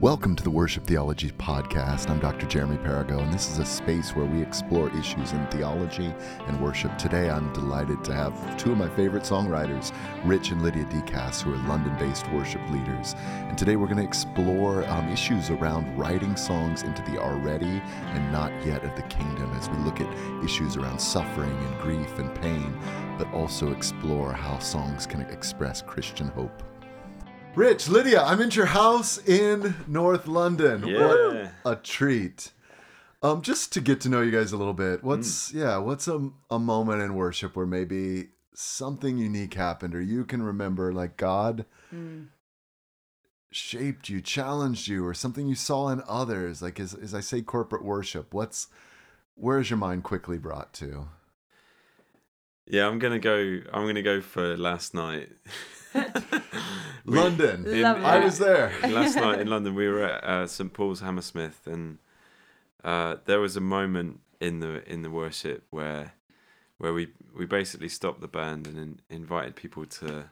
[0.00, 2.08] Welcome to the Worship Theology Podcast.
[2.08, 2.46] I'm Dr.
[2.46, 6.14] Jeremy Perigo, and this is a space where we explore issues in theology
[6.46, 6.96] and worship.
[6.96, 9.92] Today, I'm delighted to have two of my favorite songwriters,
[10.24, 13.16] Rich and Lydia Dicas, who are London based worship leaders.
[13.48, 18.30] And today, we're going to explore um, issues around writing songs into the already and
[18.30, 22.32] not yet of the kingdom as we look at issues around suffering and grief and
[22.36, 22.72] pain,
[23.18, 26.67] but also explore how songs can express Christian hope.
[27.54, 30.86] Rich, Lydia, I'm in your house in North London.
[30.86, 31.06] Yeah.
[31.06, 32.52] What a treat.
[33.20, 35.02] Um, just to get to know you guys a little bit.
[35.02, 40.24] What's yeah, what's a a moment in worship where maybe something unique happened or you
[40.24, 41.64] can remember like God
[43.50, 46.62] shaped you, challenged you, or something you saw in others?
[46.62, 48.68] Like as as I say corporate worship, what's
[49.34, 51.08] where's your mind quickly brought to?
[52.66, 53.60] Yeah, I'm gonna go.
[53.72, 55.30] I'm gonna go for last night.
[57.04, 57.66] We- London.
[57.66, 58.72] in- Love I was there.
[58.88, 61.98] last night in London, we were at uh, St Paul's Hammersmith, and
[62.84, 66.12] uh, there was a moment in the in the worship where
[66.76, 70.30] where we we basically stopped the band and in, invited people to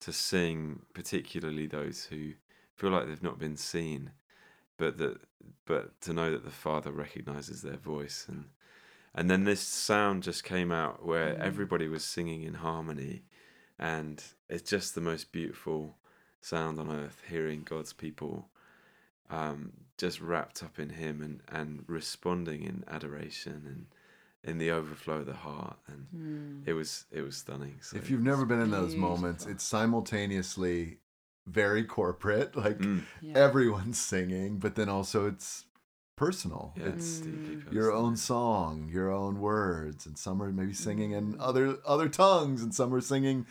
[0.00, 2.32] to sing, particularly those who
[2.74, 4.10] feel like they've not been seen,
[4.78, 5.18] but that
[5.66, 8.46] but to know that the Father recognizes their voice and.
[9.16, 11.38] And then this sound just came out where Mm.
[11.40, 13.22] everybody was singing in harmony,
[13.78, 15.96] and it's just the most beautiful
[16.40, 17.22] sound on earth.
[17.28, 18.48] Hearing God's people
[19.30, 23.86] um, just wrapped up in Him and and responding in adoration and
[24.42, 26.62] in the overflow of the heart, and Hmm.
[26.68, 27.78] it was it was stunning.
[27.80, 30.98] So, If you've never been in those moments, it's simultaneously
[31.46, 33.38] very corporate, like Mm, Yeah.
[33.38, 35.64] everyone's singing, but then also it's
[36.16, 36.72] personal.
[36.76, 37.72] yeah, It's Mm.
[37.72, 41.40] your own song, your own words, and some are maybe singing in Mm.
[41.40, 43.46] other other tongues, and some are singing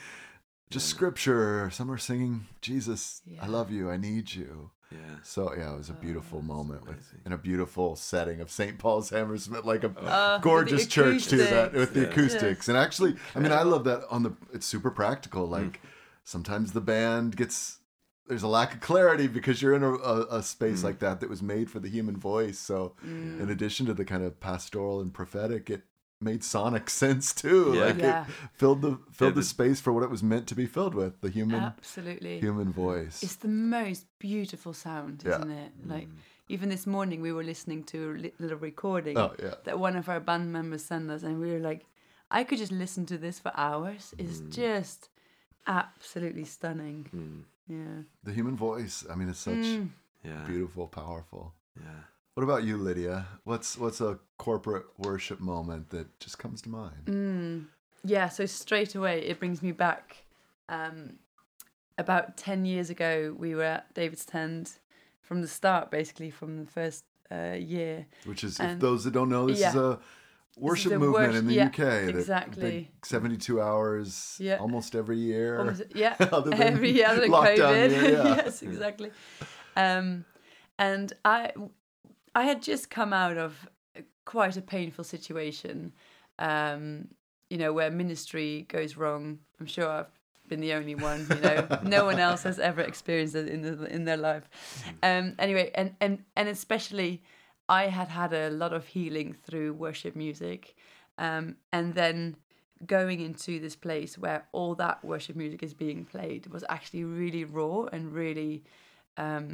[0.69, 0.95] just Yeah.
[0.95, 1.69] scripture.
[1.71, 4.71] Some are singing Jesus, I love you, I need you.
[4.91, 5.17] Yeah.
[5.23, 8.49] So yeah, it was a Oh, beautiful that's moment with in a beautiful setting of
[8.51, 8.77] St.
[8.77, 11.47] Paul's Hammersmith, like a Uh, gorgeous church too.
[11.47, 12.07] That with the Yeah.
[12.07, 14.33] acoustics, and actually, I mean, I love that on the.
[14.53, 15.47] It's super practical.
[15.47, 15.81] Like
[16.23, 17.79] sometimes the band gets
[18.27, 20.85] there's a lack of clarity because you're in a, a, a space Mm.
[20.85, 22.57] like that that was made for the human voice.
[22.59, 23.41] So Mm.
[23.41, 25.83] in addition to the kind of pastoral and prophetic, it
[26.21, 27.73] made sonic sense too.
[27.75, 27.85] Yeah.
[27.85, 28.23] Like Yeah.
[28.25, 30.95] it filled the filled the, the- space for what it was meant to be filled
[30.95, 32.39] with the human Absolutely.
[32.39, 33.21] human voice.
[33.23, 35.71] It's the most beautiful sound, isn't it?
[35.85, 36.17] Like Mm.
[36.47, 39.55] even this morning we were listening to a little recording oh yeah.
[39.65, 41.85] that one of our band members sent us, and we were like,
[42.31, 44.13] I could just listen to this for hours.
[44.17, 44.49] It's Mm.
[44.51, 45.09] just
[45.67, 47.45] absolutely stunning.
[47.67, 48.03] Yeah.
[48.23, 49.05] The human voice.
[49.09, 49.89] I mean, it's such Mm.
[50.23, 50.45] Yeah.
[50.45, 51.53] beautiful, powerful.
[51.79, 52.03] Yeah.
[52.33, 53.27] What about you, Lydia?
[53.43, 57.05] What's what's a corporate worship moment that just comes to mind?
[57.05, 57.65] Mm.
[58.03, 60.23] Yeah, so straight away it brings me back.
[60.67, 61.19] Um,
[61.97, 64.79] about 10 years ago, we were at David's tent
[65.21, 68.07] from the start, basically, from the first uh, year.
[68.25, 69.99] Which is, if those that don't know, this is a
[70.57, 72.09] worship movement worship- in the yeah, UK.
[72.09, 72.91] exactly.
[73.03, 74.57] Seventy-two hours, Yeah.
[74.57, 75.59] almost every year.
[75.59, 77.89] Almost- yeah, than every other lockdown COVID.
[77.91, 78.35] year, yeah.
[78.35, 79.11] yes, exactly.
[79.75, 80.25] Um,
[80.77, 81.51] and I,
[82.35, 83.67] I had just come out of
[84.25, 85.93] quite a painful situation,
[86.39, 87.07] um,
[87.49, 89.39] you know, where ministry goes wrong.
[89.59, 90.07] I'm sure I've
[90.47, 91.27] been the only one.
[91.29, 94.49] You know, no one else has ever experienced it in the, in their life.
[95.03, 97.21] Um, anyway, and and and especially,
[97.79, 100.61] I had had a lot of healing through worship music,
[101.17, 102.17] um, and then
[102.95, 107.45] going into this place where all that worship music is being played was actually really
[107.45, 108.63] raw and really
[109.25, 109.45] um,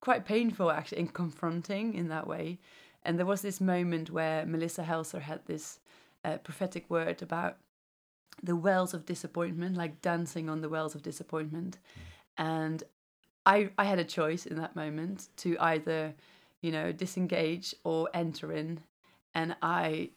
[0.00, 2.58] quite painful actually and confronting in that way.
[3.04, 5.80] And there was this moment where Melissa Helser had this
[6.24, 7.54] uh, prophetic word about
[8.42, 11.78] the wells of disappointment, like dancing on the wells of disappointment.
[12.36, 12.82] And
[13.44, 16.14] I I had a choice in that moment to either,
[16.60, 18.80] you know, disengage or enter in.
[19.34, 20.10] And I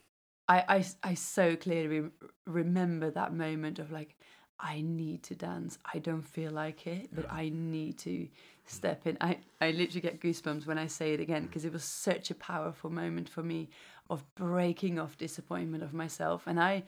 [0.48, 2.10] I I, I so clearly re-
[2.46, 4.16] remember that moment of like
[4.62, 5.78] I need to dance.
[5.92, 8.28] I don't feel like it, but I need to
[8.64, 9.18] step in.
[9.20, 11.46] I, I literally get goosebumps when I say it again mm.
[11.48, 13.70] because it was such a powerful moment for me
[14.08, 16.44] of breaking off disappointment of myself.
[16.46, 16.84] And I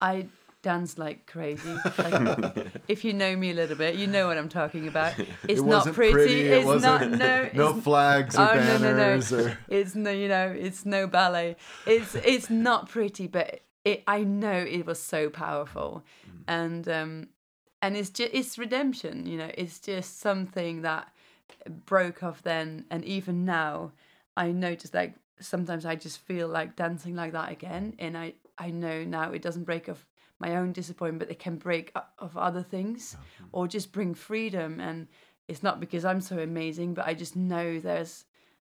[0.00, 0.28] I
[0.62, 1.74] danced like crazy.
[1.98, 5.14] Like, if you know me a little bit, you know what I'm talking about.
[5.48, 6.48] It's it not wasn't pretty.
[6.48, 7.48] It it's wasn't, not no.
[7.74, 9.36] no flags or Oh, no, no, no.
[9.36, 14.22] or it's no you know it's no ballet it's it's not pretty but it i
[14.22, 16.04] know it was so powerful
[16.46, 17.28] and um
[17.82, 21.08] and it's just it's redemption you know it's just something that
[21.86, 23.92] broke off then and even now
[24.36, 28.70] i notice like sometimes i just feel like dancing like that again and i i
[28.70, 30.06] know now it doesn't break off
[30.40, 33.44] my own disappointment but it can break of other things hmm.
[33.52, 35.06] or just bring freedom and
[35.50, 38.24] it's not because I'm so amazing, but I just know there's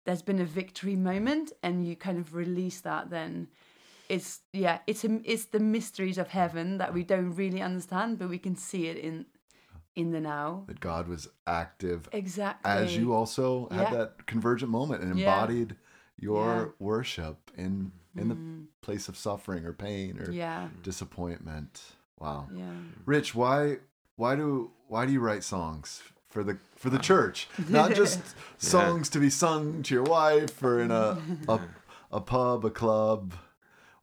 [0.07, 3.11] there's been a victory moment, and you kind of release that.
[3.11, 3.49] Then
[4.09, 8.31] it's yeah, it's a, it's the mysteries of heaven that we don't really understand, but
[8.31, 9.27] we can see it in
[9.95, 10.65] in the now.
[10.67, 12.71] That God was active Exactly.
[12.71, 13.91] as you also had Yeah.
[13.91, 15.19] that convergent moment and Yeah.
[15.19, 15.77] embodied
[16.17, 16.69] your Yeah.
[16.79, 18.37] worship in in the
[18.87, 20.35] place of suffering or pain or Mm.
[20.35, 20.69] Yeah.
[20.83, 21.83] disappointment.
[22.19, 22.49] Wow.
[22.55, 22.65] Yeah.
[23.07, 23.79] Rich, why
[24.17, 27.49] why do why do you write songs for the for the church?
[27.69, 28.21] Not just
[28.59, 31.19] songs to be sung to your wife or in a
[31.49, 31.61] a,
[32.13, 33.35] a pub, a club,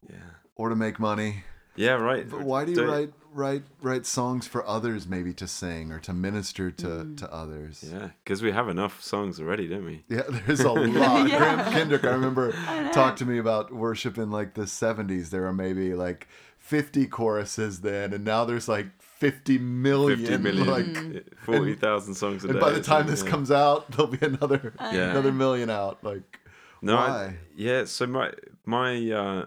[0.10, 0.16] Yeah.
[0.56, 1.44] or to make money.
[1.80, 2.30] Yeah, right.
[2.30, 6.00] But why do you Don't- write write write songs for others maybe to sing or
[6.00, 7.18] to minister to Mm.
[7.18, 7.86] to others?
[7.90, 10.04] Yeah, because we have enough songs already, don't we?
[10.10, 11.30] Yeah, there's a lot.
[11.30, 11.38] Yeah.
[11.38, 12.52] Graham Kendrick, I remember,
[12.94, 15.30] talked to me about worship in like the 70s.
[15.30, 16.28] There were maybe like
[16.58, 20.20] 50 choruses then, and now there's like 50 million.
[20.20, 22.52] 50 million, Like, 40,000 songs a day.
[22.52, 23.30] and by the time this yeah.
[23.30, 25.12] comes out, there'll be another Yeah.
[25.12, 26.04] another million out.
[26.04, 26.40] Like,
[26.82, 27.38] No, I- Why?
[27.56, 27.86] yeah.
[27.86, 28.32] So my
[28.66, 29.46] my uh,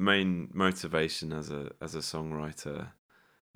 [0.00, 2.88] main motivation as a as a songwriter,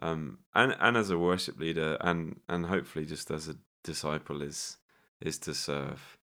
[0.01, 4.77] um, and and as a worship leader, and and hopefully just as a disciple is
[5.21, 6.19] is to serve,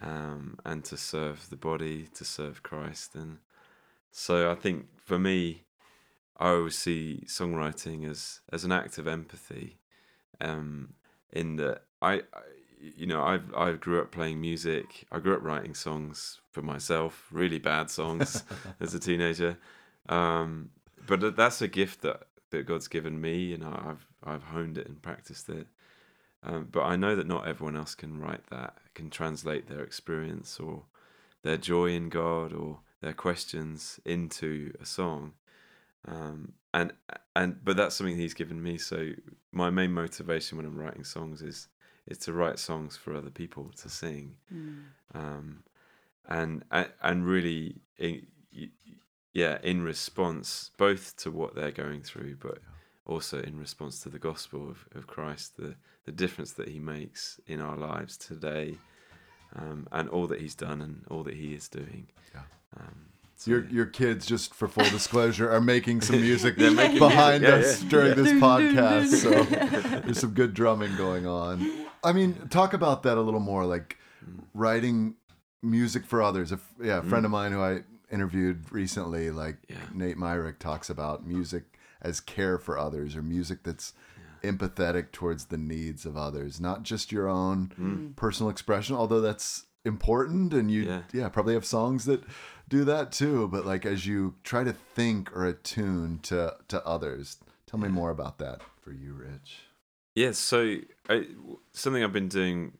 [0.00, 3.38] um, and to serve the body, to serve Christ, and
[4.12, 5.64] so I think for me,
[6.38, 9.78] I always see songwriting as as an act of empathy,
[10.40, 10.94] um,
[11.32, 12.42] in that I, I
[12.80, 15.06] you know I I grew up playing music.
[15.10, 18.44] I grew up writing songs for myself, really bad songs
[18.80, 19.58] as a teenager.
[20.08, 20.70] Um,
[21.06, 25.00] but that's a gift that that God's given me, and I've I've honed it and
[25.00, 25.66] practiced it.
[26.42, 30.60] Um, but I know that not everyone else can write that, can translate their experience
[30.60, 30.84] or
[31.42, 35.32] their joy in God or their questions into a song.
[36.06, 36.92] Um, and
[37.34, 38.78] and but that's something He's given me.
[38.78, 39.10] So
[39.52, 41.68] my main motivation when I'm writing songs is
[42.06, 44.82] is to write songs for other people to sing Mm.
[45.14, 45.62] um,
[46.28, 48.26] and and and really, in,
[49.32, 52.58] yeah, in response both to what they're going through, but
[53.06, 57.40] also in response to the gospel of, of Christ, the the difference that He makes
[57.46, 58.78] in our lives today,
[59.54, 62.08] um, and all that He's done and all that He is doing.
[62.34, 62.42] Yeah.
[62.78, 63.06] Um,
[63.36, 63.70] so, your yeah.
[63.70, 67.82] your kids, just for full disclosure, are making some music making behind music, yeah, us
[67.82, 67.88] yeah.
[67.88, 69.06] during this Dun, dun, podcast.
[69.08, 69.42] So
[70.00, 71.85] there's some good drumming going on.
[72.04, 73.96] I mean, talk about that a little more, like
[74.54, 75.14] writing
[75.62, 76.52] music for others.
[76.52, 79.76] A, f- yeah, a friend of mine who I interviewed recently, like Yeah.
[79.92, 81.64] Nate Myrick, talks about music
[82.02, 83.92] as care for others or music that's
[84.44, 88.16] empathetic towards the needs of others, not just your own Mm.
[88.16, 91.02] personal expression, although that's important and you Yeah.
[91.12, 91.28] yeah.
[91.28, 92.22] probably have songs that
[92.68, 97.38] do that too, but like as you try to think or attune to to others.
[97.66, 99.62] Tell me more about that for you, Rich.
[100.16, 100.76] Yeah, so
[101.10, 101.26] I,
[101.74, 102.72] something I've been doing.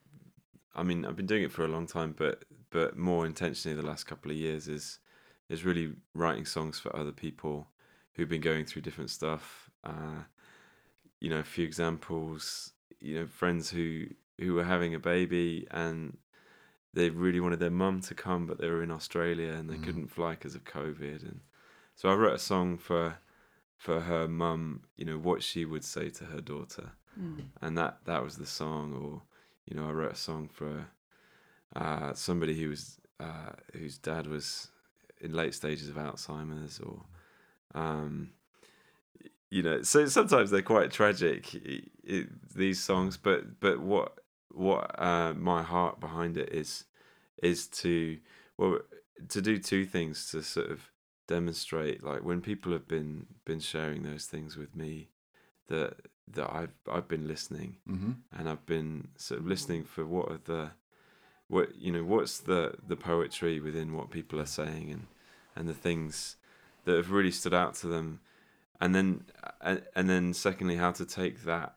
[0.75, 3.87] I mean, I've been doing it for a long time, but but more intentionally the
[3.87, 4.99] last couple of years is
[5.51, 7.69] is really writing songs for other people
[8.15, 9.71] who've been going through different stuff.
[9.85, 10.23] Uh,
[11.21, 12.73] you know, a few examples.
[13.01, 14.07] You know, friends who
[14.41, 16.17] who were having a baby and
[16.95, 19.85] they really wanted their mum to come, but they were in Australia and they Mm.
[19.85, 21.23] couldn't fly because of COVID.
[21.23, 21.41] And
[21.97, 23.19] so I wrote a song for
[23.77, 24.85] for her mum.
[24.97, 27.45] You know what she would say to her daughter Mm.
[27.63, 29.23] and that that was the song or
[29.67, 30.87] you know i wrote a song for
[31.75, 34.69] uh somebody who was uh whose dad was
[35.21, 37.01] in late stages of alzheimer's or
[37.75, 38.31] um
[39.51, 41.81] you know so sometimes they're quite tragic i
[42.11, 44.19] i these songs but but what
[44.53, 46.85] what uh my heart behind it is
[47.43, 48.19] is to
[48.59, 48.79] well
[49.29, 50.91] to do two things to sort of
[51.29, 55.09] demonstrate like when people have been been sharing those things with me
[55.69, 55.97] that
[56.33, 58.13] that I've I've been listening Mm-hmm.
[58.37, 60.71] and I've been sort of listening for what are the
[61.49, 65.07] what you know what's the the poetry within what people are saying and
[65.55, 66.37] and the things
[66.85, 68.21] that have really stood out to them
[68.81, 69.25] and then
[69.61, 71.75] and, and then secondly how to take that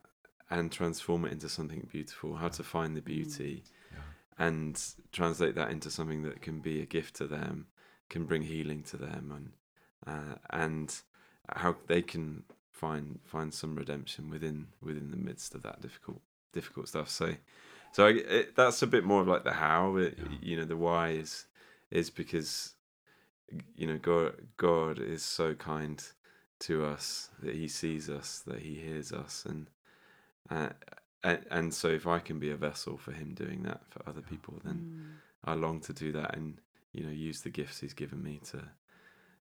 [0.49, 3.63] and transform it into something beautiful how to find the beauty
[3.93, 3.99] Yeah.
[4.47, 7.67] and translate that into something that can be a gift to them
[8.09, 9.51] can bring healing to them and
[10.07, 11.01] uh, and
[11.55, 12.43] how they can
[12.79, 16.21] find find some redemption within within the midst of that difficult
[16.53, 17.27] difficult stuff so
[17.91, 20.37] so I, it, that's a bit more of like the how it, Yeah.
[20.49, 21.31] you know the why is
[21.91, 22.75] is because
[23.75, 25.97] you know god god is so kind
[26.67, 29.67] to us that he sees us that he hears us and
[30.49, 30.69] uh,
[31.23, 34.21] and, and so if i can be a vessel for him doing that for other
[34.21, 35.15] people then Mm.
[35.51, 36.59] I long to do that and
[36.91, 38.59] you know use the gifts he's given me to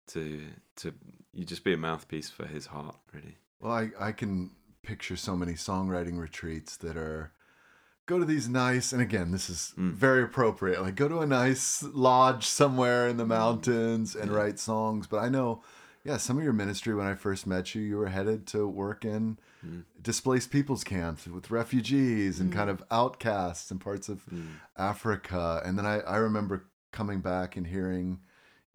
[0.08, 0.42] to
[0.76, 0.92] to
[1.32, 4.50] you just be a mouthpiece for his heart really Well, I, I can
[4.82, 7.32] picture so many songwriting retreats that are
[8.06, 9.94] go to these nice and again this is Mm.
[9.94, 14.36] very appropriate like go to a nice lodge somewhere in the mountains and Yeah.
[14.36, 15.62] write songs but i know
[16.04, 19.04] yeah some of your ministry when i first met you you were headed to work
[19.04, 19.82] in Mm.
[20.00, 24.60] displaced people's camps with refugees and kind of outcasts in parts of Mm.
[24.76, 28.20] africa and then i, I remember coming back and hearing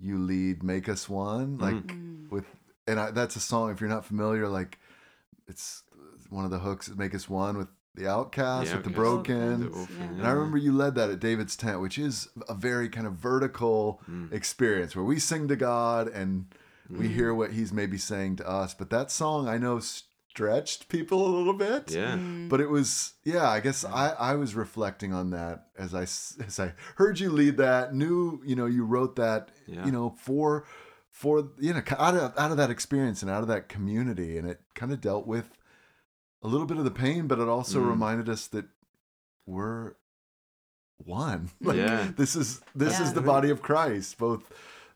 [0.01, 2.29] you lead make us one like Mm.
[2.31, 2.45] with
[2.87, 4.79] and I, that's a song if you're not familiar like
[5.47, 5.83] it's
[6.29, 9.65] one of the hooks make us one with the outcast The with the broken The
[9.67, 10.17] Orphans, orphan, yeah.
[10.19, 13.13] and I remember you led that at David's tent, which is a very kind of
[13.13, 14.31] vertical Mm.
[14.31, 16.45] experience where we sing to God and
[16.89, 17.13] we Mm.
[17.13, 18.73] hear what He's maybe saying to us.
[18.73, 19.79] But that song I know
[20.31, 21.91] stretched people a little bit.
[21.91, 22.15] Yeah.
[22.15, 22.47] Mm.
[22.47, 26.37] But it was, yeah, I guess I, I was reflecting on that as I, s-
[26.45, 29.85] as I heard you lead that, knew, you know, you wrote that, Yeah.
[29.85, 30.65] you know, for,
[31.09, 34.37] for, you know, out of, out of that experience and out of that community.
[34.37, 35.49] And it kind of dealt with
[36.41, 37.89] a little bit of the pain, but it also Mm.
[37.89, 38.65] reminded us that
[39.45, 39.93] we're
[41.03, 41.49] one.
[41.61, 42.11] Like, Yeah.
[42.15, 44.17] This is, this is the body of Christ.
[44.17, 44.43] Both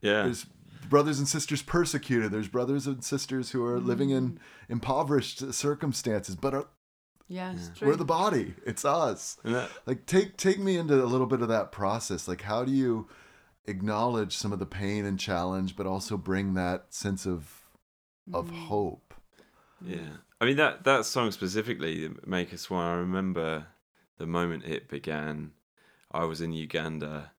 [0.00, 0.22] Yeah.
[0.22, 0.46] there's
[0.88, 2.30] brothers and sisters persecuted.
[2.32, 4.16] There's brothers and sisters who are living Mm.
[4.16, 6.68] in impoverished circumstances, but are,
[7.28, 7.86] Yeah, Yeah.
[7.88, 8.54] we're the body.
[8.64, 9.36] It's us.
[9.42, 12.28] And that, Like take take me into a little bit of that process.
[12.28, 13.08] Like how do you
[13.66, 17.62] acknowledge some of the pain and challenge, but also bring that sense of
[18.32, 18.66] of Mm.
[18.66, 19.14] hope?
[19.80, 23.66] Yeah, I mean that that song specifically, "Make Us One." I remember
[24.18, 25.52] the moment it began.
[26.12, 27.32] I was in Uganda.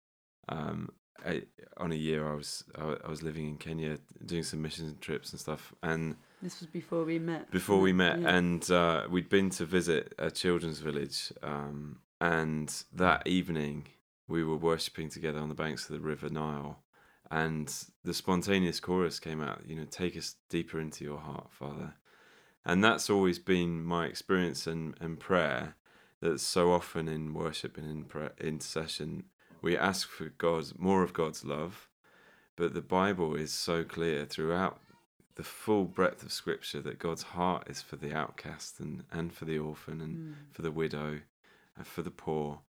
[0.50, 0.90] Um,
[1.26, 1.44] I,
[1.78, 5.32] on a year, I was I, I was living in Kenya, doing some mission trips
[5.32, 5.74] and stuff.
[5.84, 7.50] And This was before we met.
[7.52, 8.36] before we met, Yeah.
[8.38, 11.32] and uh, we'd been to visit a children's village.
[11.44, 13.88] Um, and that evening,
[14.28, 16.80] we were worshipping together on the banks of the River Nile.
[17.30, 17.72] And
[18.06, 21.94] the spontaneous chorus came out, you know, take us deeper into your heart, Father.
[22.66, 25.76] And that's always been my experience and, and prayer
[26.22, 29.26] that so often in worship and in prayer, intercession,
[29.62, 31.88] we ask for God's more of God's love.
[32.56, 34.80] But the Bible is so clear throughout
[35.36, 39.46] the full breadth of scripture that God's heart is for the outcast and, and for
[39.46, 40.34] the orphan and Mm.
[40.52, 41.22] for the widow
[41.76, 42.62] and for the poor.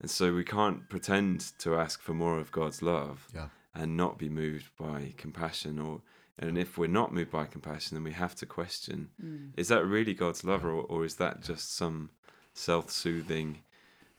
[0.00, 3.48] And so we can't pretend to ask for more of God's love Yeah.
[3.74, 6.02] and not be moved by compassion or
[6.38, 9.52] and if we're not moved by compassion then we have to question Mm.
[9.56, 12.10] is that really God's love or, or is that just some
[12.52, 13.62] self-soothing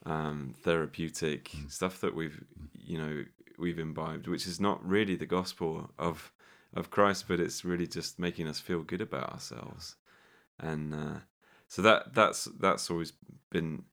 [0.06, 3.26] um, therapeutic stuff that we've you know
[3.58, 6.32] we've imbibed which is not really the gospel of
[6.74, 9.96] of Christ but it's really just making us feel good about ourselves.
[10.60, 11.20] And uh,
[11.68, 13.14] so that that's that's always
[13.50, 13.84] been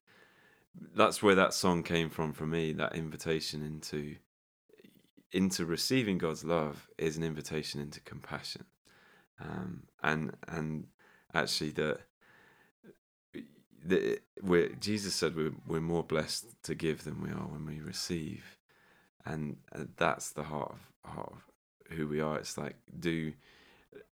[0.95, 4.15] that's where that song came from for me that invitation into
[5.31, 8.65] into receiving God's love is an invitation into compassion.
[9.39, 10.87] Um, and and
[11.33, 11.99] actually that
[13.85, 17.79] the we're, Jesus said we're, we're more blessed to give than we are when we
[17.79, 18.57] receive.
[19.25, 22.37] And uh, that's the heart of, heart of who we are.
[22.37, 23.33] It's like do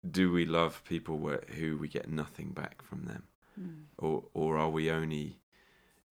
[0.08, 3.25] do we love people where, who we get nothing back from them?
[3.58, 3.85] Mm.
[3.96, 5.38] or or are we only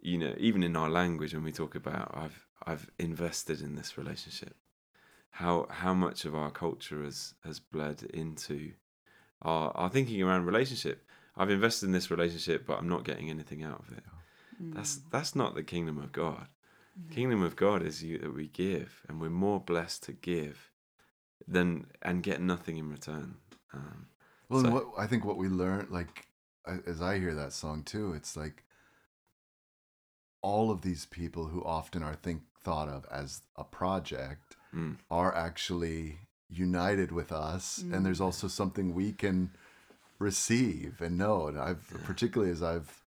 [0.01, 4.00] you know even in our language when we talk about I've I've invested in this
[4.00, 4.55] relationship
[5.29, 8.71] how how much of our culture has has bled into
[9.43, 11.04] our our thinking around relationship
[11.37, 14.03] I've invested in this relationship but I'm not getting anything out of it
[14.59, 15.11] that's Mm.
[15.11, 16.47] that's not the kingdom of God
[16.97, 17.11] Mm.
[17.11, 20.71] kingdom of God is you that we give and we're more blessed to give
[21.47, 23.37] than and get nothing in return
[23.73, 24.07] um,
[24.47, 26.27] Well, and So- what I think what we learned, like
[26.65, 28.63] as I hear that song too, it's like
[30.41, 35.33] all of these people who often are think thought of as a project mm, are
[35.35, 37.93] actually united with us, Mm.
[37.93, 39.51] and there's also something we can
[40.19, 41.48] receive and know.
[41.48, 43.01] And I've particularly as I've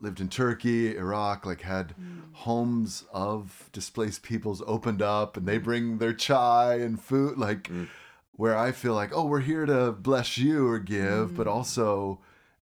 [0.00, 2.22] lived in Turkey, Iraq, like had Mm.
[2.32, 7.88] homes of displaced peoples opened up and they bring their chai and food like Mm.
[8.32, 11.50] where I feel like oh we're here to bless you or give but Mm.
[11.50, 12.20] also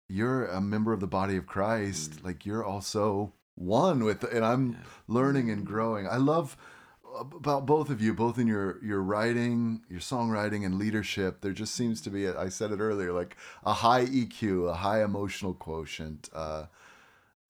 [0.09, 2.25] you're a member of the body of Christ Mm.
[2.25, 4.77] like you're also one with and I'm
[5.09, 6.57] learning and growing I love
[7.19, 11.75] about both of you both in your your writing your songwriting and leadership there just
[11.75, 16.31] seems to be I said it earlier like a high EQ a high emotional quotient
[16.35, 16.67] uh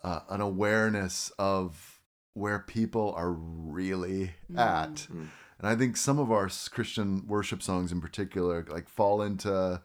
[0.03, 2.01] uh, an awareness of
[2.35, 4.95] where people are really at.
[4.95, 5.29] Mm.
[5.59, 9.81] And I think some of our Christian worship songs in particular like fall into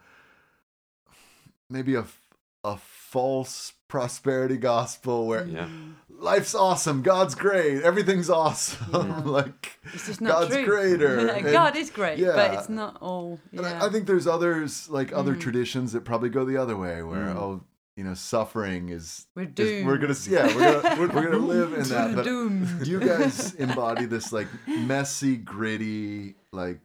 [1.70, 2.06] maybe a,
[2.74, 5.66] a false prosperity gospel where Yeah.
[5.68, 5.94] Mm.
[6.10, 8.88] life's awesome, God's great, everything's awesome.
[9.10, 9.22] Yeah.
[9.40, 10.66] like It's just not God's true.
[10.66, 13.40] greater, and- God is great, but it's not all.
[13.54, 15.40] and I, I think there's others like other Mm.
[15.42, 17.36] traditions that probably go the other way where Mm.
[17.38, 17.62] oh
[17.96, 19.88] you know, suffering is We're is- doomed.
[19.88, 20.32] we're gonna see.
[20.34, 22.10] Yeah, we're gonna we're, we're gonna live in that.
[22.12, 22.80] the But doom.
[22.84, 26.82] you guys embody this like messy, gritty, like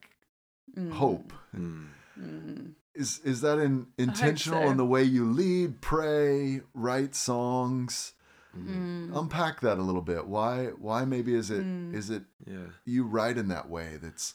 [0.92, 1.32] hope.
[1.54, 1.88] Mm.
[2.18, 2.72] Mm.
[2.94, 4.70] Is is that in, intentional so.
[4.70, 8.12] in the way you lead, pray, write songs?
[8.56, 9.16] Mm.
[9.18, 10.26] Unpack that a little bit.
[10.26, 12.16] Why why maybe is it is Mm.
[12.16, 12.66] it Yeah.
[12.84, 14.34] you write in that way that's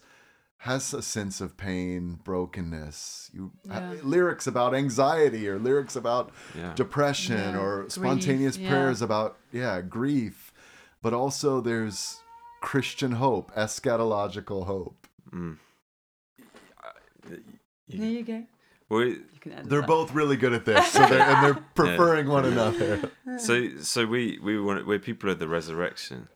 [0.61, 3.29] has a sense of pain, brokenness.
[3.31, 3.93] You Yeah.
[4.01, 6.73] lyrics about anxiety or lyrics about Yeah.
[6.73, 7.59] depression Yeah.
[7.61, 8.69] or Grief, spontaneous yeah.
[8.69, 10.51] prayers about yeah grief
[11.03, 12.21] but also there's
[12.59, 15.57] christian hope eschatological hope Mm.
[17.87, 18.43] There You, you go.
[18.89, 19.87] well, You they're that.
[19.87, 24.39] both really good at this so they're, and they're preferring one another so so we
[24.43, 26.27] we want we're people of the resurrection,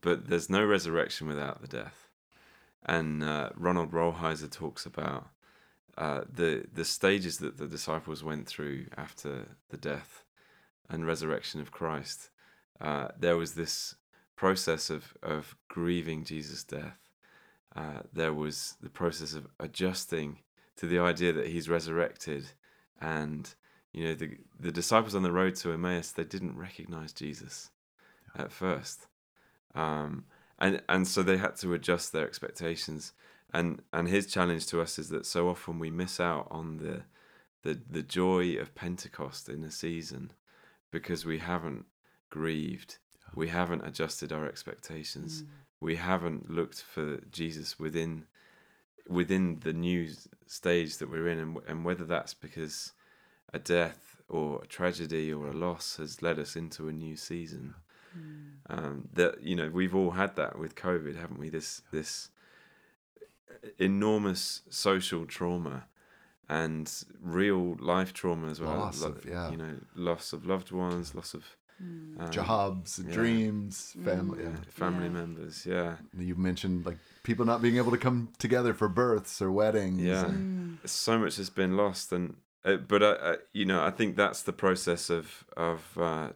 [0.00, 2.08] but there's no resurrection without the death.
[2.86, 5.28] And uh, Ronald Rolheiser talks about
[5.98, 10.24] uh, the the stages that the disciples went through after the death
[10.88, 12.30] and resurrection of Christ.
[12.80, 13.96] Uh, there was this
[14.36, 16.98] process of of grieving Jesus' death.
[17.76, 20.38] Uh, there was the process of adjusting
[20.78, 22.46] to the idea that he's resurrected.
[23.00, 23.52] And
[23.92, 27.70] you know the the disciples on the road to Emmaus they didn't recognize Jesus
[28.36, 29.06] at first.
[29.74, 30.24] Um
[30.58, 33.12] and and so they had to adjust their expectations.
[33.52, 37.02] And and his challenge to us is that so often we miss out on the
[37.62, 40.32] the the joy of Pentecost in a season
[40.90, 41.86] because we haven't
[42.30, 42.98] grieved.
[43.34, 45.44] We haven't adjusted our expectations.
[45.80, 48.24] We haven't looked for Jesus within
[49.08, 50.08] within the new
[50.46, 52.92] stage that we're in, and, and whether that's because
[53.52, 57.74] a death or a tragedy or a loss has led us into a new season.
[58.68, 61.48] Um, that you know we've all had that with COVID, haven't we?
[61.50, 62.30] This this
[63.78, 65.84] enormous social trauma
[66.48, 68.70] and real life trauma as well.
[68.78, 69.50] Loss of- yeah.
[69.50, 71.44] You know, loss of loved ones, loss of
[71.80, 73.12] um, jobs yeah.
[73.14, 74.56] dreams family yeah, yeah.
[74.70, 75.10] family Yeah.
[75.10, 75.64] members.
[75.66, 80.00] Yeah, you've mentioned like people not being able to come together for births or weddings
[80.00, 80.26] Yeah.
[80.26, 84.16] and- so much has been lost and uh, but uh, uh, you know i think
[84.16, 86.28] that's the process of of uh,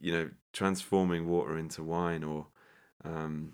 [0.00, 2.46] you know transforming water into wine or
[3.04, 3.52] um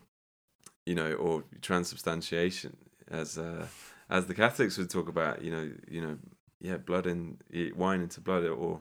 [0.85, 2.77] you know or transubstantiation
[3.11, 3.67] as uh
[4.09, 6.17] as the catholics would talk about you know you know
[6.61, 7.39] yeah blood in
[7.77, 8.81] wine into blood or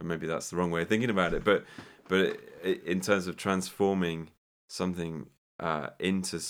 [0.00, 1.64] or maybe that's the wrong way of thinking about it but
[2.08, 2.38] but
[2.84, 4.30] in terms of transforming
[4.68, 5.26] something
[5.60, 6.40] uh into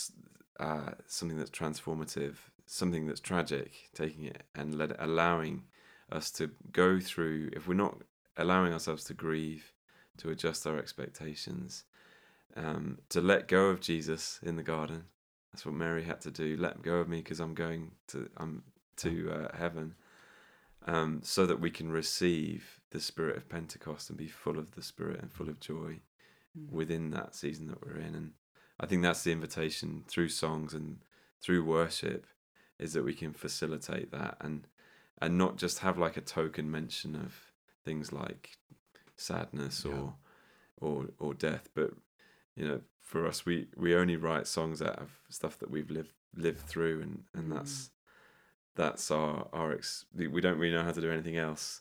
[0.61, 2.35] uh something that's transformative
[2.67, 5.65] something that's tragic taking it and let allowing
[6.11, 7.99] us to go through if we're not
[8.37, 9.73] allowing ourselves to grieve
[10.17, 11.85] to adjust our expectations
[12.57, 15.05] um, to let go of jesus in the garden.
[15.53, 16.57] That's what mary had to do.
[16.57, 18.63] Let go of me because i'm going to i'm
[18.99, 19.95] to uh, heaven
[20.87, 24.83] um, so that we can receive the spirit of pentecost and be full of the
[24.83, 26.01] spirit and full of joy
[26.71, 28.15] within that season that we're in.
[28.15, 28.31] And
[28.81, 30.99] i think that's the invitation through songs and
[31.41, 32.27] through worship
[32.79, 34.67] is that we can facilitate that and
[35.23, 37.53] and not just have like a token mention of
[37.85, 38.51] things like
[39.17, 39.93] sadness Yeah.
[39.95, 40.15] or
[40.81, 41.91] or or death but
[42.57, 46.13] you know for us we we only write songs out of stuff that we've lived
[46.37, 47.91] lived through and and that's
[48.77, 51.81] that's our our ex- we don't really know how to do anything else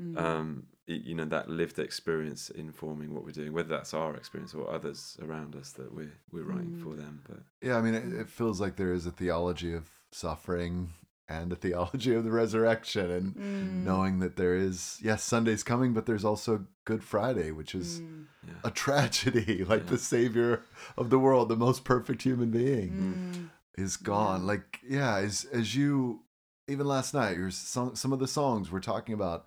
[0.00, 0.16] Mm.
[0.16, 4.54] um y- you know that lived experience informing what we're doing whether that's our experience
[4.54, 6.82] or others around us that we're we're writing Mm.
[6.84, 9.90] for them but Yeah, I mean, it, it feels like there is a theology of
[10.12, 10.90] suffering
[11.28, 13.84] and a theology of the resurrection, and Mm.
[13.84, 18.26] knowing that there is, yes, Sunday's coming, but there's also Good Friday, which is Mm.
[18.46, 19.64] yeah a tragedy.
[19.72, 19.90] Like Yeah.
[19.90, 20.62] the savior
[20.96, 23.50] of the world, the most perfect human being, Mm.
[23.84, 24.40] is gone.
[24.42, 24.46] Yeah.
[24.46, 26.22] Like, yeah, as as you,
[26.68, 29.46] even last night, your song, some of the songs were talking about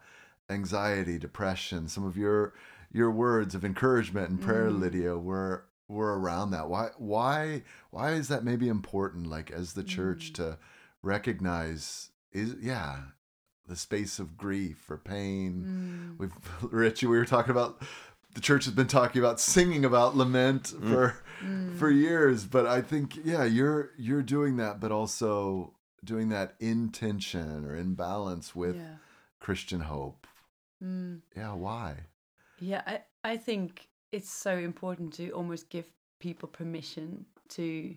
[0.49, 1.87] anxiety, depression.
[1.87, 2.53] Some of your
[2.91, 4.79] your words of encouragement and prayer, Mm.
[4.79, 6.67] Lydia, were were around that.
[6.69, 9.27] Why why why is that maybe important?
[9.27, 10.35] Like as the church Mm.
[10.35, 10.57] to
[11.03, 12.97] recognize is yeah
[13.67, 16.15] the space of grief or pain.
[16.17, 16.19] Mm.
[16.19, 16.33] We've
[16.73, 17.81] Richie, we were talking about
[18.33, 21.75] the church has been talking about singing about lament for Mm.
[21.77, 26.89] for years, but I think yeah, you're you're doing that, but also doing that in
[26.89, 28.95] tension or in balance with yeah.
[29.39, 30.27] Christian hope.
[30.83, 31.21] Mm.
[31.35, 31.95] Yeah, why?
[32.59, 35.85] Yeah, I, I think it's so important to almost give
[36.19, 37.95] people permission to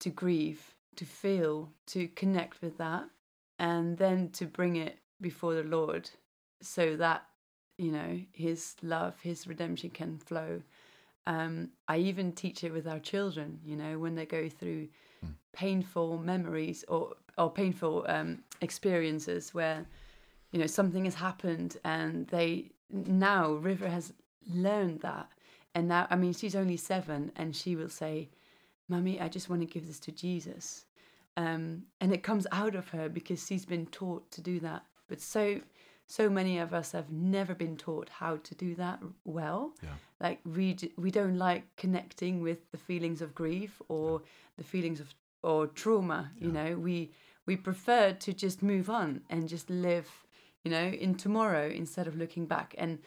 [0.00, 3.04] to grieve, to feel, to connect with that,
[3.60, 6.10] and then to bring it before the Lord
[6.60, 7.24] so that,
[7.78, 10.60] you know, his love, his redemption can flow.
[11.24, 14.88] Um, I even teach it with our children, you know, when they go through
[15.52, 19.86] painful memories or or painful um, experiences where
[20.50, 24.12] you know something has happened and they now river has
[24.52, 25.28] learned that.
[25.74, 28.28] And now i mean she's only seven and she will say
[28.88, 30.84] mummy i just want to give this to jesus.
[31.36, 34.84] Um, and it comes out of her because she's been taught to do that.
[35.08, 35.60] But so
[36.18, 39.96] so many of us have never been taught how to do that well Yeah.
[40.20, 40.66] like we
[41.04, 44.20] we don't like connecting with the feelings of grief or
[44.58, 45.08] the feelings of
[45.42, 46.46] or trauma Yeah.
[46.46, 46.96] you know we
[47.46, 50.08] we prefer to just move on and just live
[50.64, 52.98] you know in tomorrow instead of looking back and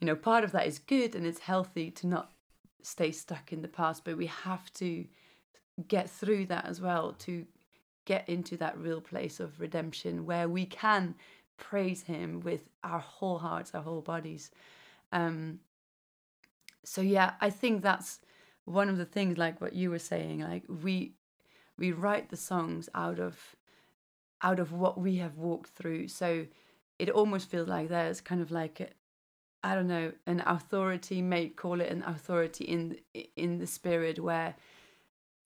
[0.00, 2.26] you know part of that is good and it's healthy to not
[2.82, 4.88] stay stuck in the past but we have to
[5.88, 7.46] get through that as well to
[8.12, 11.14] get into that real place of redemption where we can
[11.56, 14.50] praise him with our whole hearts our whole bodies.
[15.12, 15.60] Um
[16.86, 18.20] so yeah i think that's
[18.66, 21.14] one of the things like what you were saying like we
[21.78, 23.56] we write the songs out of
[24.42, 26.06] out of what we have walked through.
[26.06, 26.46] So
[26.98, 28.88] it almost feels like there's kind of like a,
[29.64, 32.96] i don't know an authority may call it an authority in
[33.36, 34.54] in the spirit where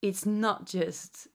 [0.02, 1.28] it's not just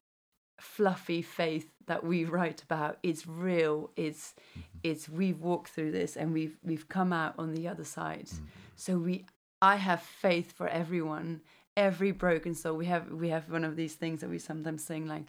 [0.60, 4.60] fluffy faith that we write about is real it's mm-hmm.
[4.82, 8.26] it's we've walked through this and we've we've come out on the other side.
[8.26, 8.44] Mm-hmm.
[8.76, 9.26] So we
[9.62, 11.40] i have faith for everyone
[11.76, 12.76] every broken soul.
[12.76, 15.24] We have we have one of these things that we sometimes sing like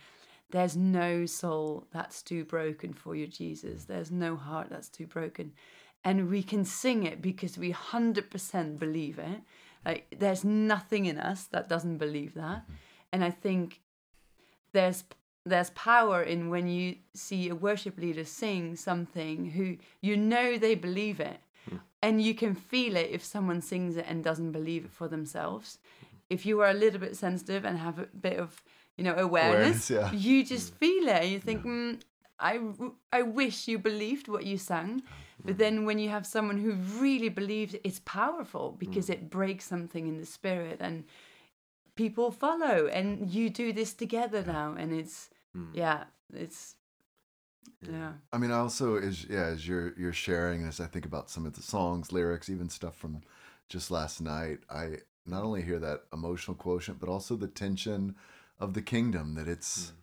[0.52, 3.84] there's no soul that's too broken for you jesus.
[3.84, 3.94] Mm-hmm.
[3.94, 5.54] There's no heart that's too broken.
[6.04, 9.41] And we can sing it because we 100% believe it.
[9.84, 12.63] Like there's nothing in us that doesn't believe that.
[13.12, 13.82] And i think
[14.76, 15.06] there's
[15.46, 20.76] there's power in when you see a worship leader sing something who you know they
[20.76, 21.40] believe it.
[21.70, 21.78] Hmm.
[22.02, 25.78] And you can feel it if someone sings it and doesn't believe it for themselves.
[26.30, 28.64] If you are a little bit sensitive and have a bit of
[28.98, 30.20] you know awareness, Awareness, yeah.
[30.20, 30.78] you just hmm.
[30.78, 32.02] feel it and you think mm,
[32.40, 32.60] I,
[33.14, 35.04] I wish you believed what you sang.
[35.44, 35.60] But hmm.
[35.60, 40.08] then when you have someone who really believes it, it's powerful because it breaks something
[40.08, 41.04] in the spirit and
[41.96, 45.70] people follow and you do this together now and it's Mm.
[45.74, 46.76] yeah it's
[47.82, 51.30] yeah I mean, I also as yeah, as you're you're sharing this, I think about
[51.30, 53.22] some of the songs, lyrics, even stuff from
[53.70, 54.60] just last night.
[54.70, 58.15] I not only hear that emotional quotient, but also the tension
[58.60, 59.94] of the kingdom that it's mm.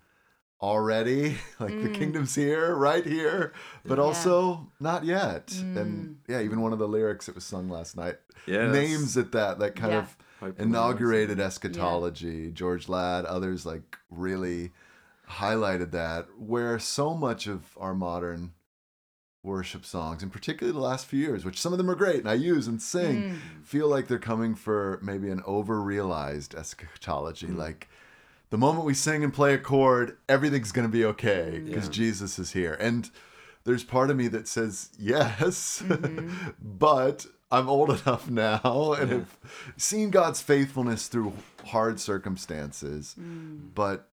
[0.60, 1.94] already like the mm.
[1.94, 3.52] kingdom's here, right here,
[3.84, 4.04] but Yeah.
[4.04, 5.52] also not yet.
[5.54, 9.16] And yeah, even one of the lyrics that was sung last night Yeah, that's- names
[9.16, 9.98] it that that kind Yeah.
[10.00, 12.50] of Hope on the inaugurated eschatology.
[12.52, 14.72] George Ladd, others like really
[15.38, 16.26] highlighted that.
[16.38, 18.52] Where so much of our modern
[19.42, 22.28] worship songs, and particularly the last few years, which some of them are great and
[22.28, 23.62] I use and sing, hmm.
[23.62, 27.48] feel like they're coming for maybe an over realized eschatology.
[27.48, 27.56] Hmm.
[27.56, 27.88] Like
[28.50, 32.38] the moment we sing and play a chord, everything's going to be okay because Jesus
[32.38, 32.74] is here.
[32.74, 33.10] And
[33.64, 36.50] there's part of me that says yes, mm-hmm.
[36.62, 39.38] but I'm old enough now and have
[39.76, 41.32] seen God's faithfulness through
[41.66, 43.68] hard circumstances, hmm.
[43.74, 44.08] but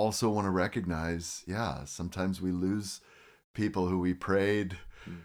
[0.00, 3.00] also want to recognize, yeah, sometimes we lose
[3.54, 4.78] people who we prayed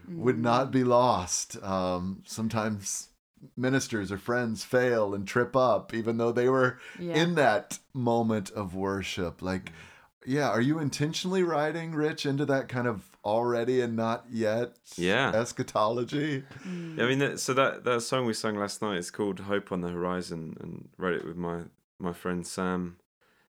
[0.08, 0.42] would mm-hmm.
[0.42, 1.62] not be lost.
[1.62, 3.08] Um, sometimes
[3.56, 7.14] ministers or friends fail and trip up, even though they were Yeah.
[7.14, 9.40] in that moment of worship.
[9.42, 10.32] Like, mm-hmm.
[10.32, 15.32] yeah, are you intentionally writing Rich into that kind of already and not yet Yeah.
[15.34, 16.44] eschatology?
[16.66, 16.98] Mm.
[16.98, 19.72] Yeah, I mean, that, so that that song we sang last night is called "Hope
[19.72, 21.62] on the Horizon," and wrote it with my
[21.98, 23.05] my friend Sam a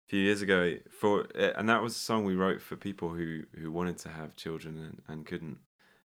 [0.08, 0.76] few years ago.
[0.90, 4.36] For and that was a song we wrote for people who who wanted to have
[4.36, 5.58] children and, and couldn't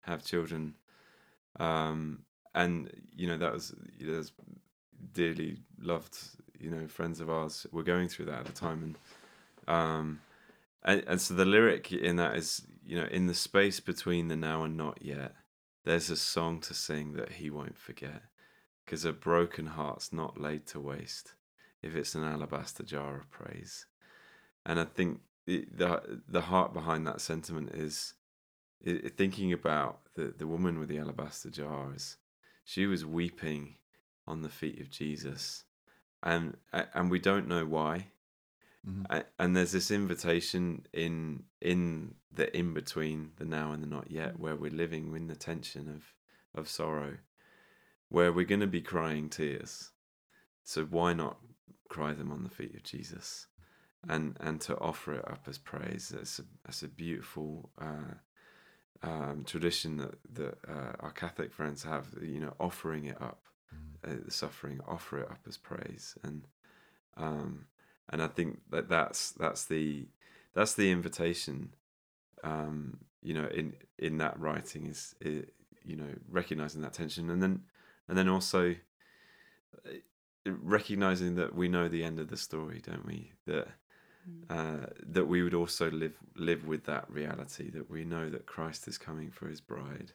[0.02, 0.74] have children.
[1.58, 2.20] Um,
[2.54, 4.32] and you know that was there's
[5.12, 6.16] dearly loved
[6.58, 10.20] you know friends of ours were going through that at the time, and um,
[10.84, 14.36] and, and so the lyric in that is you know in the space between the
[14.36, 15.34] now and not yet
[15.84, 18.22] there's a song to sing that he won't forget
[18.84, 21.34] because a broken heart's not laid to waste
[21.86, 23.86] if it's an alabaster jar of praise.
[24.66, 28.14] And i think the the, the heart behind that sentiment is
[28.86, 32.18] i i- thinking about the, the woman with the alabaster jars
[32.64, 33.76] she was weeping
[34.26, 35.64] on the feet of jesus.
[36.22, 36.56] And
[36.94, 38.08] and we don't know why.
[38.86, 39.06] Mhm.
[39.38, 44.38] And there's this invitation in in the in between the now and the not yet
[44.40, 46.14] where we're living in the tension of
[46.60, 47.18] of sorrow
[48.10, 49.92] where we're going to be crying tears.
[50.64, 51.38] So why not
[51.88, 53.46] cry them on the feet of jesus
[54.08, 56.12] and and to offer it up as praise.
[56.14, 58.14] That's a, that's a beautiful uh,
[59.02, 63.44] um, tradition that that uh, our catholic friends have you know offering it up
[64.06, 66.16] uh, the suffering offer it up as praise.
[66.22, 66.46] And
[67.16, 67.66] um
[68.10, 70.06] and i think that that's that's the
[70.54, 71.74] that's the invitation
[72.44, 75.42] um you know in in that writing is, i
[75.84, 77.30] you know recognizing that tension.
[77.30, 77.62] And then
[78.08, 78.74] and then also
[80.46, 83.32] recognizing that we know the end of the story don't we?
[83.46, 83.68] That
[84.50, 88.88] uh, that we would also live live with that reality that we know that Christ
[88.88, 90.12] is coming for His bride,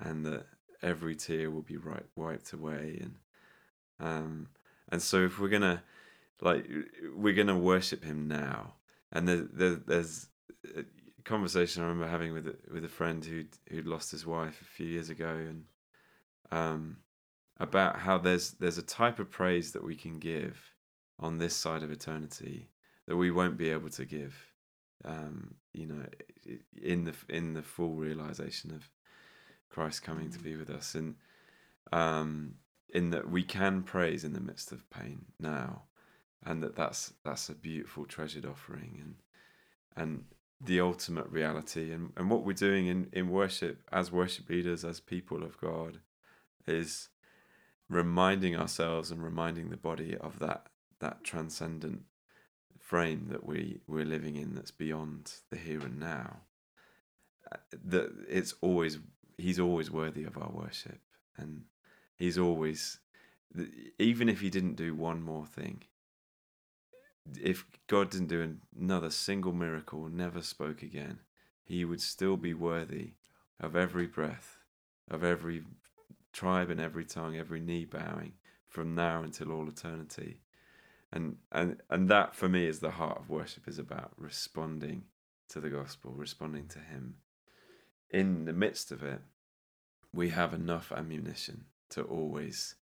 [0.00, 0.46] and that
[0.82, 3.14] every tear will be right, wiped away, and
[4.00, 4.48] um,
[4.90, 5.82] and so if we're gonna
[6.40, 6.66] like
[7.14, 8.74] we're gonna worship Him now,
[9.12, 10.28] and there, there, there's
[10.76, 10.84] a
[11.24, 14.64] conversation I remember having with a, with a friend who who'd lost his wife a
[14.64, 15.64] few years ago, and
[16.50, 16.98] um,
[17.58, 20.72] about how there's there's a type of praise that we can give
[21.18, 22.68] on this side of eternity
[23.06, 24.34] that we won't be able to give
[25.04, 26.04] um, you know
[26.82, 28.88] in the in the full realization of
[29.70, 30.94] Christ coming to be with us.
[30.94, 31.16] And
[31.92, 32.54] um,
[32.90, 35.82] in that we can praise in the midst of pain now
[36.44, 39.14] and that that's that's a beautiful treasured offering and
[39.96, 40.24] and
[40.60, 41.92] the ultimate reality.
[41.92, 46.00] And, and what we're doing in, in worship as worship leaders as people of God
[46.66, 47.08] is
[47.88, 50.66] reminding ourselves and reminding the body of that
[51.00, 52.02] that transcendent
[52.78, 56.40] frame that we we're living in that's beyond the here and now.
[57.50, 58.98] Uh, that it's always
[59.36, 61.00] he's always worthy of our worship.
[61.36, 61.64] And
[62.16, 63.00] he's always
[63.98, 65.82] even if he didn't do one more thing
[67.40, 71.20] if god didn't do another single miracle never spoke again
[71.64, 73.12] he would still be worthy
[73.60, 74.58] of every breath
[75.10, 75.62] of every
[76.34, 78.32] tribe and every tongue every knee bowing
[78.68, 80.40] from now until all eternity.
[81.12, 85.04] And and and that for me is the heart of worship is about responding
[85.48, 87.14] to the gospel responding to him.
[88.10, 89.20] In the midst of it
[90.12, 92.74] we have enough ammunition to always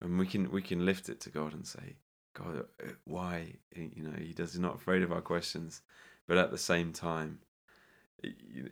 [0.00, 1.96] and we can we can lift it to god and say
[2.32, 3.54] god uh, why?
[3.74, 5.82] You know he does he's not afraid of our questions
[6.26, 7.40] but at the same time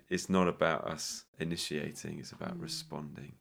[0.09, 2.62] it's not about us initiating it's about mm.
[2.62, 3.35] responding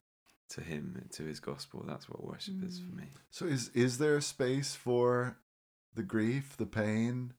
[0.51, 2.67] to him and to his gospel that's what worship mm.
[2.67, 5.37] is for me so is is there a space for
[5.95, 7.33] the grief, the pain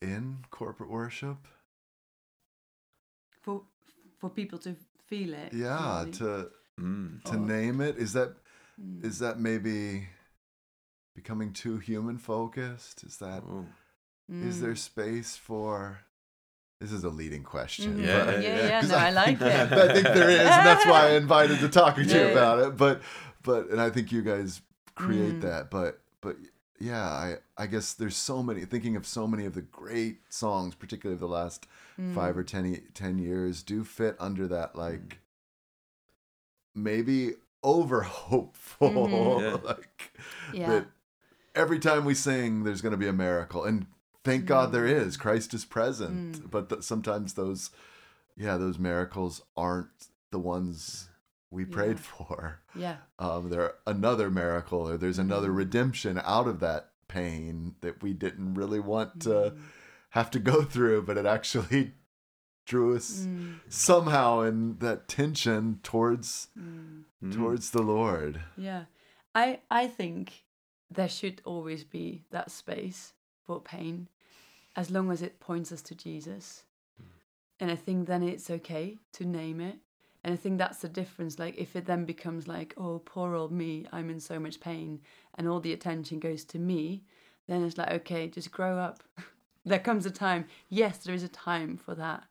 [0.00, 1.48] in corporate worship?
[3.42, 3.62] For
[4.18, 5.52] for people to feel it.
[5.52, 6.12] Yeah, really.
[6.12, 7.24] to mm.
[7.24, 7.38] to oh.
[7.38, 7.96] name it.
[7.96, 8.34] Is that
[8.80, 9.04] mm.
[9.04, 10.08] is that maybe
[11.14, 13.02] becoming too human focused?
[13.04, 13.66] Is that oh.
[14.30, 14.46] mm.
[14.46, 16.00] is there space for
[16.80, 17.94] this is a leading question.
[17.94, 18.04] Mm-hmm.
[18.04, 18.66] Yeah, but, yeah, yeah.
[18.68, 18.80] yeah.
[18.88, 19.72] No, I, I, like it.
[19.72, 22.76] I think there is, and that's why I invited to talk to you about it.
[22.76, 23.02] But,
[23.42, 24.62] but, and I think you guys
[24.94, 25.42] create mm.
[25.42, 25.70] that.
[25.70, 26.36] But, but
[26.80, 30.74] yeah, I I guess there's so many thinking of so many of the great songs,
[30.74, 31.66] particularly of the last
[32.00, 32.14] mm.
[32.14, 35.18] five or ten, 10 years, do fit under that like
[36.74, 39.66] maybe over hopeful mm-hmm.
[39.66, 40.18] like
[40.54, 40.70] yeah.
[40.70, 40.86] that
[41.54, 43.86] every time we sing there's going to be a miracle and
[44.24, 44.48] thank mm.
[44.48, 45.20] god there is mm.
[45.20, 46.50] christ is present mm.
[46.50, 47.70] but th- sometimes those
[48.36, 51.10] yeah those miracles aren't the ones
[51.50, 52.02] we prayed yeah.
[52.02, 52.60] for.
[52.74, 52.96] Yeah.
[53.18, 55.56] Um, there another miracle or there's another mm-hmm.
[55.56, 59.58] redemption out of that pain that we didn't really want to mm.
[60.10, 61.92] have to go through, but it actually
[62.66, 63.58] drew us mm.
[63.68, 67.02] somehow in that tension towards mm.
[67.32, 68.40] towards the Lord.
[68.56, 68.84] Yeah.
[69.34, 70.44] I I think
[70.90, 73.12] there should always be that space
[73.58, 74.08] pain
[74.76, 76.62] as long as it points us to Jesus.
[77.00, 77.06] Mm.
[77.58, 79.78] And I think then it's okay to name it
[80.22, 81.38] and I think that's the difference.
[81.38, 85.00] Like, if it then becomes like, oh, poor old me, I'm in so much pain,
[85.34, 87.04] and all the attention goes to me,
[87.48, 89.02] then it's like, okay, just grow up.
[89.64, 92.24] there comes a time, yes, there is a time for that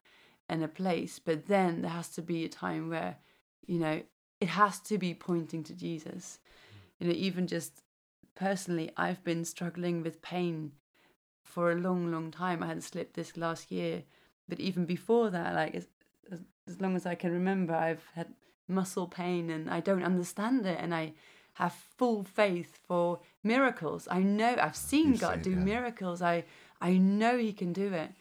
[0.48, 3.18] and a place, but then there has to be a time where,
[3.66, 4.02] you know,
[4.40, 6.40] it has to be pointing to Jesus.
[7.00, 7.82] You know, even just
[8.36, 10.74] personally, I've been struggling with pain
[11.44, 12.64] for a long, long time.
[12.64, 14.04] I hadn't slip this last year,
[14.48, 15.76] but even before that, like
[16.70, 18.34] as long as I can remember, I've had
[18.68, 20.78] muscle pain and I don't understand it.
[20.80, 21.14] And I
[21.54, 24.08] have full faith for miracles.
[24.10, 25.66] I know I've seen You've God seen, do yeah.
[25.74, 26.22] miracles.
[26.22, 26.46] I
[26.80, 28.12] I know He can do it,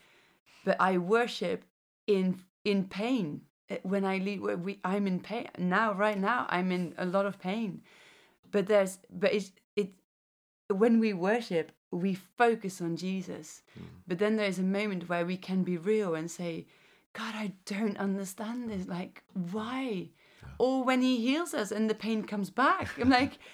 [0.65, 1.65] but I worship
[2.07, 3.43] in in pain.
[3.83, 5.93] When I leave, we I'm in pain now.
[5.93, 7.83] Right now, I'm in a lot of pain.
[8.51, 9.93] But there's but it's it
[10.69, 13.63] when we worship, we focus on Jesus.
[13.79, 13.85] Mm.
[14.07, 16.67] But then there's a moment where we can be real and say,
[17.13, 18.87] God, I don't understand this.
[18.87, 20.11] Like, why?
[20.43, 20.49] Yeah.
[20.59, 22.91] Or when he heals us and the pain comes back.
[23.01, 23.39] I'm like,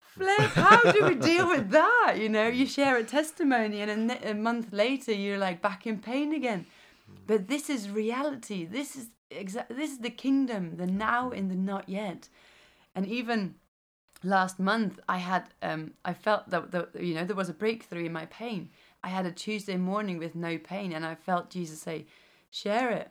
[0.00, 2.16] Flip, how do we deal with that?
[2.18, 2.74] You know, you mm.
[2.74, 6.66] share a testimony and a, a month later you're like back in pain again.
[7.10, 7.16] Mm.
[7.26, 8.66] But this is reality.
[8.66, 9.74] This is exact.
[9.74, 10.96] This is the kingdom, the mm.
[10.96, 12.28] now and the not yet.
[12.94, 13.54] And even
[14.24, 18.04] last month, I had um, I felt that the, you know there was a breakthrough
[18.06, 18.70] in my pain.
[19.04, 22.06] I had a Tuesday morning with no pain, and I felt Jesus say,
[22.50, 23.10] share it.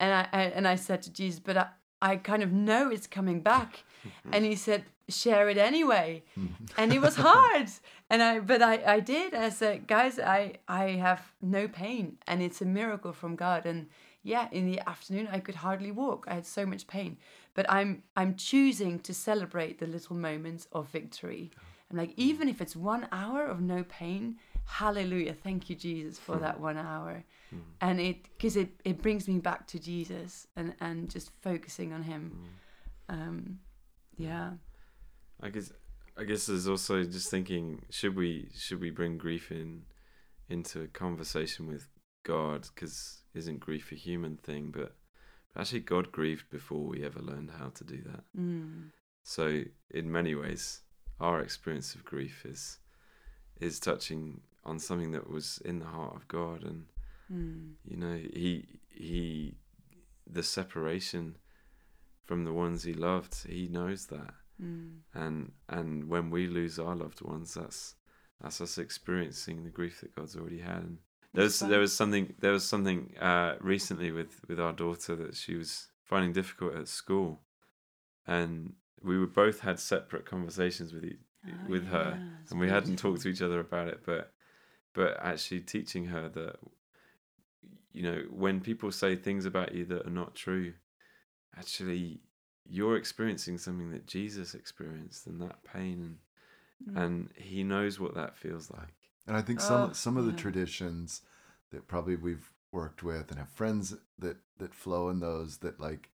[0.00, 1.66] and I, I and I said to Jesus, but I,
[2.02, 3.84] I kind of know it's coming back,
[4.32, 6.22] and he said, share it anyway,
[6.78, 7.68] and it was hard,
[8.10, 9.34] and I but I I did.
[9.34, 13.86] I said, guys, I I have no pain, and it's a miracle from God, and
[14.22, 16.26] yeah, in the afternoon I could hardly walk.
[16.28, 17.16] I had so much pain,
[17.54, 21.50] but I'm I'm choosing to celebrate the little moments of victory.
[21.90, 26.36] I'm like, even if it's one hour of no pain, hallelujah, thank you Jesus for
[26.36, 27.24] that one hour,
[27.80, 32.02] and it because it it brings me back to Jesus and and just focusing on
[32.02, 32.44] Him.
[33.08, 33.58] Um,
[34.16, 34.52] yeah,
[35.40, 35.72] I guess
[36.16, 39.82] I guess there's also just thinking should we should we bring grief in
[40.48, 41.88] into a conversation with
[42.24, 44.94] God because isn't grief a human thing but
[45.56, 48.90] actually God grieved before we ever learned how to do that mm.
[49.22, 50.82] so in many ways
[51.20, 52.78] our experience of grief is
[53.60, 56.86] is touching on something that was in the heart of God and
[57.32, 57.72] Mm.
[57.86, 59.54] you know he he
[60.26, 61.36] the separation
[62.22, 64.98] from the ones he loved he knows that Mm.
[65.14, 67.96] and and when we lose our loved ones that's
[68.40, 70.98] that's us experiencing the grief that god's already had and
[71.34, 75.34] there was there was something there was something uh recently with with our daughter that
[75.36, 77.40] she was finding difficult at school.
[78.26, 82.60] And we were both had separate conversations with each, Oh, with her yeah, it's and
[82.60, 84.32] we hadn't talked to each other about it but
[84.94, 86.56] but actually teaching her that
[87.92, 90.72] you know when people say things about you that are not true
[91.58, 92.20] actually
[92.66, 96.16] you're experiencing something that jesus experienced and that pain and
[96.88, 96.96] Mm.
[97.02, 100.32] and he knows what that feels like And I think some Oh, some of the
[100.32, 101.22] traditions
[101.70, 106.10] that probably we've worked with and have friends that that flow in those that like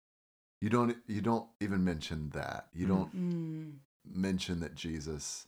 [0.60, 2.66] you don't you don't even mention that.
[2.72, 3.78] You don't Mm.
[4.06, 5.46] mention that Jesus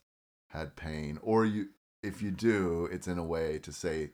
[0.49, 1.69] had pain or you
[2.03, 4.11] if you do, it's in a way to say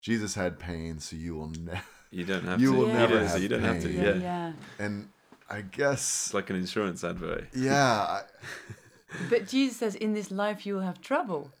[0.00, 3.18] Jesus had pain so you will never you don't have You to will you never
[3.18, 3.90] don't- have you don't have to.
[3.90, 4.52] Yeah, yeah, yeah.
[4.78, 5.08] and
[5.50, 8.22] I guess it's like an insurance advert yeah,
[9.30, 11.52] But Jesus says, "In this life you will have trouble."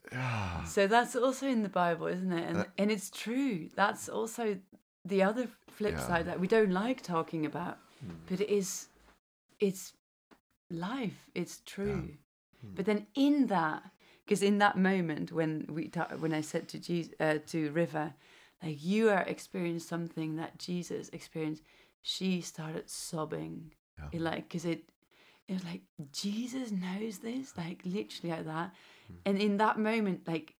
[0.66, 2.48] So that's also in the Bible, isn't it?
[2.48, 3.68] And Uh, and it's true.
[3.74, 4.58] That's also
[5.04, 6.06] the other flip Yeah.
[6.06, 8.16] side that we don't like talking about, Mm.
[8.28, 8.88] but it is,
[9.60, 9.92] it's
[10.70, 11.30] life.
[11.34, 12.16] It's true.
[12.64, 12.74] Mm.
[12.74, 13.82] But then in that,
[14.24, 18.14] because in that moment when we ta- when I said to Jesus uh, to River,
[18.62, 21.62] like you are experiencing something that Jesus experienced,
[22.02, 24.08] she started sobbing, Yeah.
[24.12, 24.82] It, like because it.
[25.48, 25.82] It was like
[26.12, 28.72] Jesus knows this, like literally like that,
[29.10, 29.16] Mm.
[29.26, 30.56] and in that moment, like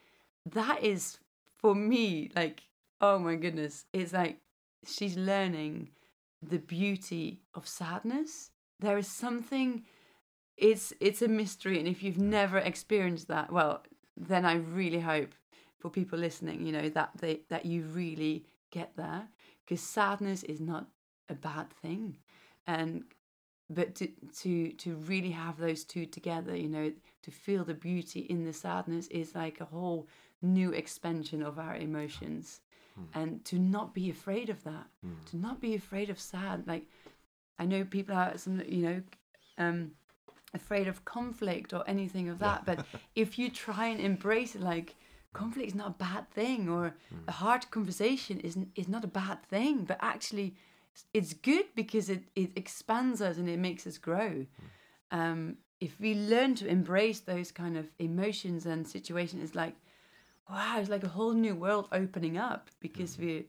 [0.52, 1.18] that is
[1.58, 2.62] for me, like
[3.00, 4.38] oh my goodness, it's like
[4.86, 5.90] she's learning
[6.42, 8.50] the beauty of sadness.
[8.78, 9.84] There is something
[10.56, 13.82] it's it's a mystery and if you've never experienced that well
[14.16, 15.34] then i really hope
[15.78, 19.28] for people listening you know that they that you really get there
[19.64, 20.86] because sadness is not
[21.28, 22.16] a bad thing
[22.66, 23.04] and
[23.68, 28.20] but to to to really have those two together you know to feel the beauty
[28.20, 30.06] in the sadness is like a whole
[30.42, 32.60] new expansion of our emotions.
[32.94, 33.18] Hmm.
[33.18, 35.12] And to not be afraid of that hmm.
[35.30, 36.86] to not be afraid of sad like
[37.58, 39.02] i know people are some you know
[39.58, 39.90] um
[40.54, 44.94] afraid of conflict or anything of that but if you try and embrace it like
[45.34, 47.16] conflict is not a bad thing or hmm.
[47.28, 50.54] a hard conversation isn't is not a bad thing but actually
[51.14, 54.46] it's good because it, it expands us and it makes us grow
[55.10, 59.74] um if we learn to embrace those kind of emotions and situations it's like
[60.50, 63.44] wow it's like a whole new world opening up because we're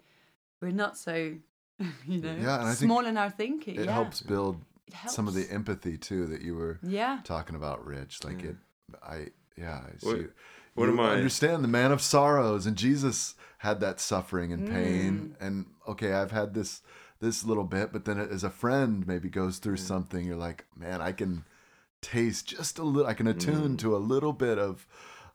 [0.61, 1.33] we're not so
[2.05, 4.93] you know Yeah, and I think small in our thinking it yeah helps build it
[4.93, 8.23] helps some of the empathy too that you were yeah talking about, Rich.
[8.23, 8.55] Like it,
[9.03, 10.07] I yeah, I see.
[10.07, 10.31] What- you
[10.75, 15.35] what am I- understand the man of sorrows, and Jesus had that suffering and pain.
[15.41, 15.45] Mm.
[15.45, 16.81] And okay, I've had this
[17.19, 19.63] this little bit, but then as a friend maybe goes Mm.
[19.63, 21.43] through something, you're like, man, I can
[22.01, 23.09] taste just a little.
[23.09, 23.79] I can attune Mm.
[23.79, 24.87] to a little bit of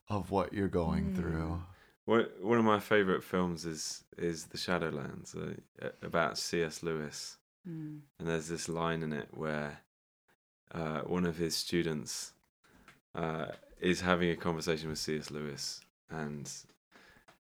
[0.09, 1.15] of what you're going Mm.
[1.17, 1.63] through.
[2.05, 6.83] One one of my favorite films is is The Shadowlands uh, about C.S.
[6.83, 8.03] Lewis, Mm.
[8.19, 9.81] and there's this line in it where
[10.73, 12.33] uh, one of his students
[13.15, 15.31] uh, is having a conversation with C.S.
[15.31, 15.81] Lewis,
[16.11, 16.51] and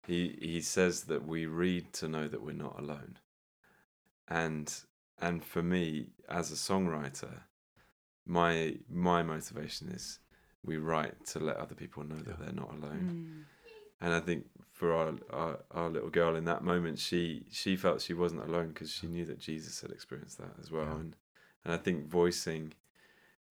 [0.06, 3.18] he he says that we read to know that we're not alone,
[4.30, 4.72] and
[5.20, 7.40] and for me as a songwriter,
[8.26, 10.18] my my motivation is
[10.64, 13.08] we write to let other people know that they're not alone.
[13.10, 13.44] Mm.
[14.04, 18.00] and I think for our, our our little girl in that moment, she she felt
[18.00, 21.00] she wasn't alone because she knew that Jesus had experienced that as well, Yeah.
[21.00, 21.16] and
[21.64, 22.72] and I think voicing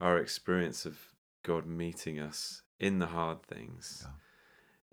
[0.01, 0.97] our experience of
[1.43, 4.07] God meeting us in the hard things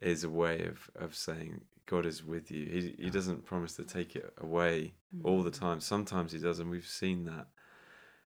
[0.01, 2.67] is a way of of saying God is with you.
[2.67, 4.95] He he doesn't promise to take it away
[5.25, 5.81] all the time.
[5.81, 7.47] Sometimes he does, and we've seen that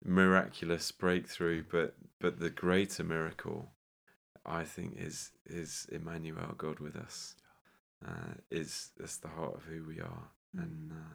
[0.05, 1.65] miraculous breakthrough.
[1.71, 3.71] But but the greater miracle,
[4.45, 7.35] I think, is is Emmanuel, God with us.
[8.07, 11.15] Uh, is that's the heart of who we are, and uh,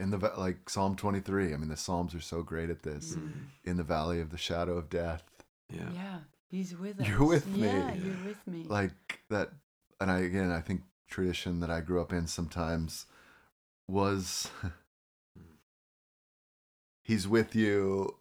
[0.00, 1.52] In the va- like Psalm 23.
[1.52, 3.16] I mean, the Psalms are so great at this.
[3.16, 3.30] mm,
[3.64, 5.24] In the valley of the shadow of death,
[5.68, 6.18] yeah, Yeah,
[6.48, 7.06] he's with us.
[7.06, 7.66] You're with me.
[7.68, 8.64] Yeah, you're with me.
[8.66, 9.50] like that.
[10.02, 13.06] And I again, I think tradition that I grew up in sometimes
[13.88, 14.48] was
[17.02, 18.16] he's with you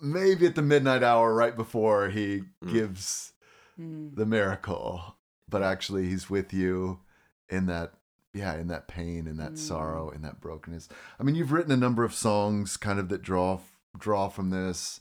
[0.00, 2.72] maybe at the midnight hour right before he Mm.
[2.72, 3.32] gives
[3.80, 4.14] Mm.
[4.14, 5.16] the miracle
[5.48, 7.00] but actually he's with you
[7.48, 7.94] in that
[8.34, 9.58] yeah in that pain in that Mm.
[9.58, 10.88] sorrow in that brokenness
[11.18, 13.60] i mean you've written a number of songs kind of that draw
[13.96, 15.00] draw from this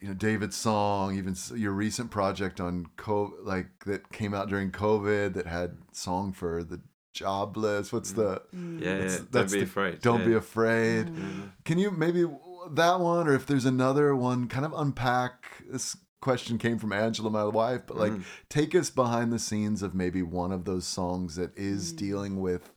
[0.00, 4.70] you know david's song even your recent project on co like that came out during
[4.70, 6.80] covid that had song for the
[7.12, 8.16] jobless what's Mm.
[8.16, 8.80] the Mm.
[8.80, 8.96] yeah, yeah.
[8.98, 10.00] That's- Don't be the- afraid.
[10.00, 11.50] don't be afraid Mm.
[11.64, 12.24] can you maybe
[12.72, 15.64] that one, or if there's another one, kind of unpack?
[15.68, 18.22] This question came from Angela, my wife, but like Mm.
[18.50, 21.96] take us behind the scenes of maybe one of those songs that is Mm.
[21.96, 22.70] dealing with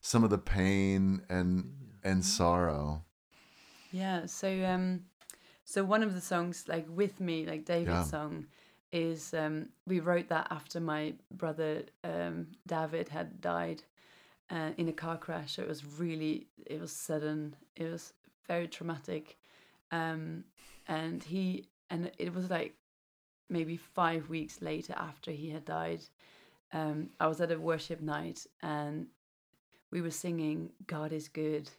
[0.00, 1.72] some of the pain and
[2.04, 3.04] and sorrow.
[3.92, 5.04] Yeah, so um
[5.68, 8.02] so one of the songs like with me, like David's Yeah.
[8.16, 8.46] song,
[8.90, 13.82] is um we wrote that after my brother um David had died
[14.50, 15.58] uh, in a car crash.
[15.58, 17.54] It was really it was sudden.
[17.76, 18.14] It was
[18.46, 19.36] very traumatic.
[19.90, 20.44] Um
[20.86, 22.74] and he and it was like
[23.50, 26.00] maybe five weeks later after he had died.
[26.72, 29.08] Um I was at a worship night and
[29.90, 31.70] we were singing God is good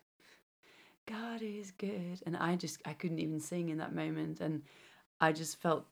[1.10, 2.22] God is good.
[2.26, 4.40] And I just, I couldn't even sing in that moment.
[4.42, 4.62] And
[5.20, 5.86] I just felt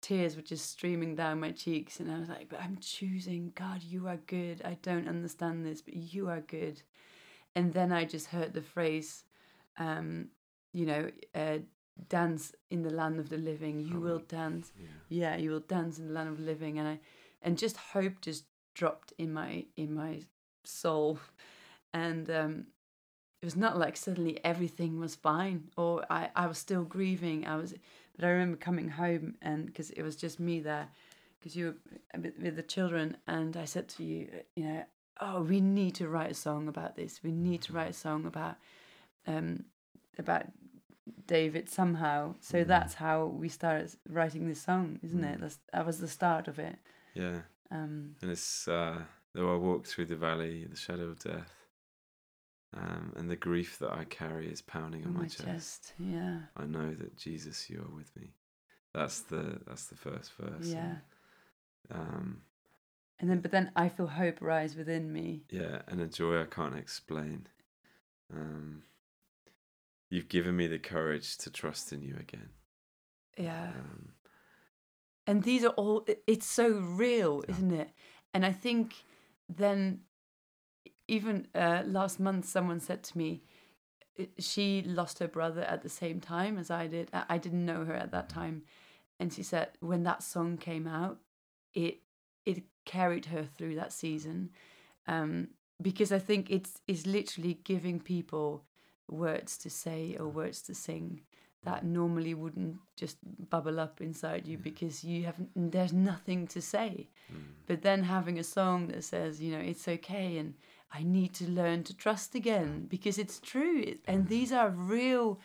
[0.00, 2.00] tears were just streaming down my cheeks.
[2.00, 4.62] And I was like, but I'm choosing God, you are good.
[4.64, 6.82] I don't understand this, but you are good.
[7.54, 9.24] And then I just heard the phrase,
[9.78, 10.28] um,
[10.72, 11.58] you know, uh,
[12.08, 13.80] dance in the land of the living.
[13.80, 14.72] You Oh, will dance.
[14.78, 14.86] Yeah.
[15.08, 16.78] Yeah, you will dance in the land of the living.
[16.78, 17.00] And I,
[17.42, 18.44] and just hope just
[18.74, 20.20] dropped in my, in my
[20.64, 21.18] soul.
[21.92, 22.66] And, um,
[23.42, 27.56] it was not like suddenly everything was fine or I, I was still grieving i
[27.56, 27.74] was
[28.16, 30.88] but i remember coming home and because it was just me there
[31.38, 34.84] because you were with, the children and i said to you you know
[35.20, 38.26] oh we need to write a song about this we need to write a song
[38.26, 38.56] about
[39.26, 39.64] um
[40.18, 40.44] about
[41.26, 42.66] david somehow so Mhm.
[42.68, 45.40] that's how we started writing this song isn't it Mm.
[45.40, 46.76] That's, that was the start of it
[47.14, 47.40] yeah.
[47.70, 48.98] um And it's uh,
[49.34, 51.52] though I walk through the valley, the shadow of death,
[52.76, 55.44] um, and the grief that I carry is pounding on my, my chest.
[55.44, 58.32] chest yeah I know that Jesus, you are with me.
[58.94, 60.68] That's the that's the first verse.
[60.74, 60.96] yeah
[61.90, 62.42] and, um,
[63.18, 66.44] and then but then i feel hope rise within me yeah, and a joy I
[66.46, 67.46] can't explain.
[68.32, 68.82] Um,
[70.08, 72.50] you've given me the courage to trust in you again.
[73.36, 74.12] yeah Um,
[75.26, 76.06] and these are all.
[76.26, 77.54] It's so real Yeah.
[77.54, 77.90] isn't it
[78.34, 78.94] and i think
[79.48, 80.00] then
[81.16, 83.42] even uh, last month someone said to me
[84.38, 87.08] she lost her brother at the same time as i did.
[87.34, 88.62] I didn't know her at that time.
[89.18, 91.18] And she said when that song came out
[91.74, 91.96] it
[92.50, 94.50] it carried her through that season.
[95.06, 95.48] Um,
[95.88, 98.48] because i think it's is literally giving people
[99.08, 101.06] words to say or words to sing
[101.68, 103.16] that normally wouldn't just
[103.54, 104.62] bubble up inside you Yeah.
[104.70, 106.90] because you haven't there's nothing to say.
[107.32, 110.54] Mm, but then having a song that says you know it's okay and
[110.92, 112.88] i need to learn to trust again mm.
[112.88, 113.96] because it's true.
[114.06, 114.28] And mm-hmm.
[114.28, 115.38] these are real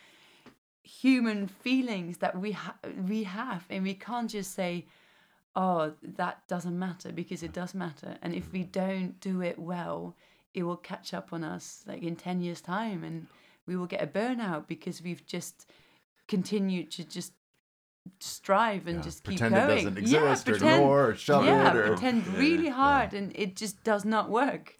[0.83, 2.77] human feelings that we ha-
[3.07, 4.85] we have and we can't just say
[5.55, 8.17] oh that doesn't matter because it does matter.
[8.21, 8.71] And if we mm-hmm.
[8.71, 10.15] don't do it well
[10.53, 13.27] it will catch up on us like in 10 years time and
[13.65, 15.69] we will get a burnout because we've just
[16.27, 17.33] continued to just
[18.19, 21.15] strive and Yeah, just keep pretend going it doesn't yeah, exist or pretend, ignore or
[21.15, 22.73] shove yeah, it or pretend Yeah, really yeah.
[22.73, 24.77] hard and it just does not work.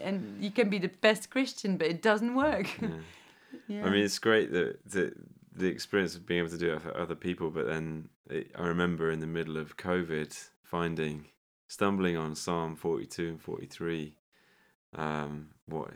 [0.00, 2.68] And you can be the best Christian, but it doesn't work.
[2.80, 2.88] yeah.
[3.68, 3.84] yeah.
[3.86, 5.12] I mean, it's great that the
[5.54, 7.50] the experience of being able to do it for other people.
[7.50, 11.26] But then it, I remember in the middle of COVID finding,
[11.68, 14.16] stumbling on Psalm forty two and forty three.
[14.94, 15.90] Um, what?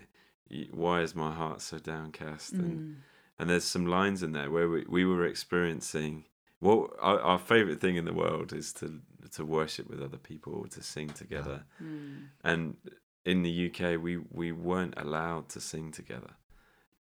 [0.73, 2.53] Why is my heart so downcast?
[2.53, 2.95] And Mm.
[3.39, 6.25] and there's some lines in there where we, we were experiencing
[6.61, 9.01] well our, our favorite thing in the world is to
[9.33, 12.27] to worship with other people to sing together Mm.
[12.45, 12.77] and
[13.25, 16.31] in the UK we we weren't allowed to sing together.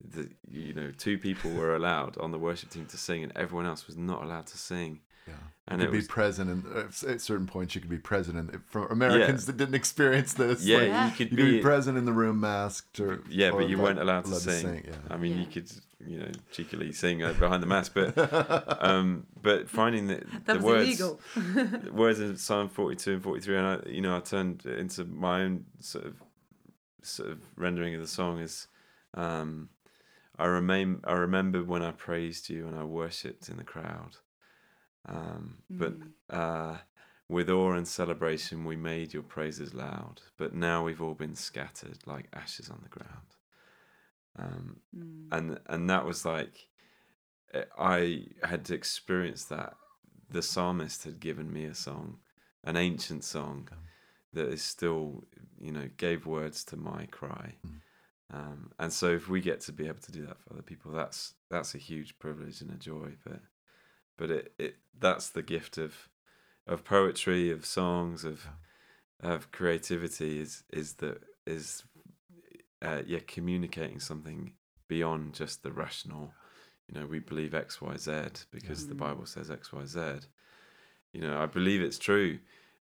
[0.00, 3.66] The, you know two people were allowed on the worship team to sing and everyone
[3.66, 5.34] else was not allowed to sing Yeah.
[5.70, 6.64] And you it could be was present, and
[7.06, 8.38] at certain points, you could be present.
[8.38, 11.04] And for Americans that didn't experience this, yeah, like, Yeah.
[11.06, 13.68] you could you could be be present in the room, masked, or Yeah, or, but
[13.68, 14.84] you like, weren't allowed to sing.
[14.88, 14.94] yeah.
[15.10, 15.70] I mean, you could,
[16.06, 18.16] you know, cheekily sing uh, behind the mask, but
[18.82, 21.20] um, but finding that That the was words, illegal.
[21.36, 25.42] the words in Psalm forty-two and forty-three, and I, you know, I turned into my
[25.42, 26.14] own sort of
[27.02, 28.68] sort of rendering of the song is,
[29.14, 29.68] um,
[30.38, 34.16] I remain, I remember when I praised you and I worshipped in the crowd,
[35.06, 36.12] um, but Mm.
[36.30, 36.78] uh,
[37.28, 41.98] with awe and celebration we made your praises loud, but now we've all been scattered
[42.06, 43.36] like ashes on the ground.
[44.38, 45.28] Um, Mm.
[45.32, 46.68] and and that was like
[47.54, 49.74] eh, I had experienced that
[50.30, 52.18] the psalmist had given me a song,
[52.64, 53.80] an ancient song Okay.
[54.34, 55.24] that is still
[55.58, 57.54] you know gave words to my cry.
[57.66, 57.80] Mm.
[58.30, 60.92] Um, and so if we get to be able to do that for other people,
[60.92, 63.16] that's that's a huge privilege and a joy.
[63.24, 63.40] But
[64.18, 66.08] but it, it that's the gift of
[66.66, 68.46] of poetry, of songs, of
[69.20, 71.84] of creativity is is that is
[72.82, 74.52] uh, yeah communicating something
[74.88, 76.32] beyond just the rational.
[76.88, 78.12] You know, we believe X, Y, Z
[78.50, 78.98] because the Mm.
[78.98, 80.00] Bible says X, Y, Z.
[81.12, 82.38] You know, I believe it's true,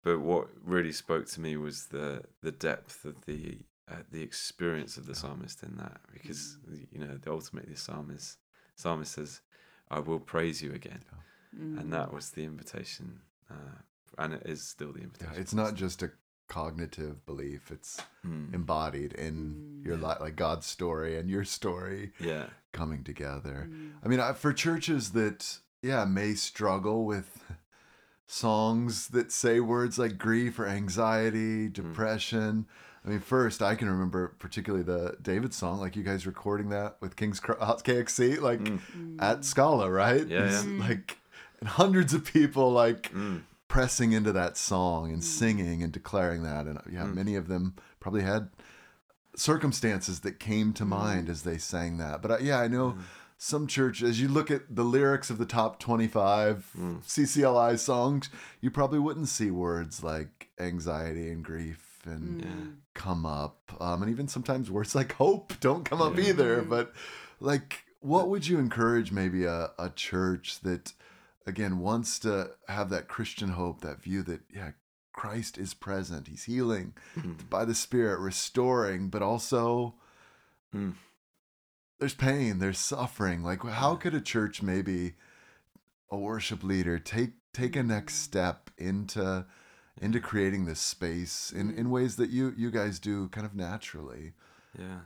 [0.04, 3.60] but what really spoke to me was the the depth of the
[3.90, 6.58] uh, the experience of the psalmist in that, because
[6.92, 8.38] you know, the ultimately the psalmist
[8.76, 9.42] psalmist says,
[9.98, 11.04] "I will praise you again,"
[11.56, 11.80] Mm.
[11.80, 13.78] and that was the invitation, uh,
[14.18, 15.42] and it is still the Yeah, invitation.
[15.42, 16.12] it's not just a
[16.48, 18.54] cognitive belief; it's Mm.
[18.54, 19.36] embodied in
[19.82, 19.86] Mm.
[19.86, 23.68] your life, like God's story and your story yeah, coming together.
[23.70, 23.94] Mm.
[24.04, 27.30] I mean, I- for churches that, yeah, may struggle with
[28.26, 31.74] songs that say words like grief or anxiety, Mm.
[31.74, 32.68] depression.
[33.06, 36.96] I mean, first, I can remember particularly the David song, like you guys recording that
[37.02, 39.22] with King's Cro- uh, KXC, like Mm.
[39.22, 40.26] at Scala, right?
[40.26, 40.62] Yeah, yeah.
[40.64, 40.80] Mm.
[40.80, 41.18] Like,
[41.60, 43.42] and hundreds of people, like, Mm.
[43.68, 46.66] pressing into that song and singing and declaring that.
[46.66, 47.16] And yeah, Mm.
[47.16, 48.50] many of them probably had
[49.36, 52.22] circumstances that came to mind as they sang that.
[52.22, 52.96] But uh, yeah, I know
[53.38, 57.04] some church, as you look at the lyrics of the top 25 Mm.
[57.04, 58.30] CCLI songs,
[58.62, 62.46] you probably wouldn't see words like anxiety and grief and Mm.
[62.46, 62.72] Yeah.
[62.94, 63.72] come up.
[63.80, 66.26] Um, and even sometimes words like hope don't come up Yeah.
[66.30, 66.62] either.
[66.64, 66.70] Mm.
[66.70, 66.94] But
[67.40, 70.94] like, what would you encourage maybe a, a church that,
[71.48, 74.72] again, wants to have that Christian hope, that view that, yeah,
[75.14, 77.50] Christ is present, He's healing Mm.
[77.50, 79.96] by the Spirit, restoring, but also
[80.74, 80.94] Mm.
[82.00, 83.44] there's pain, there's suffering.
[83.44, 85.14] Like, how could a church maybe
[86.12, 89.46] a worship leader take take a next step into
[90.02, 94.34] into creating this space in, in ways that you you guys do kind of naturally?
[94.78, 95.02] Yeah,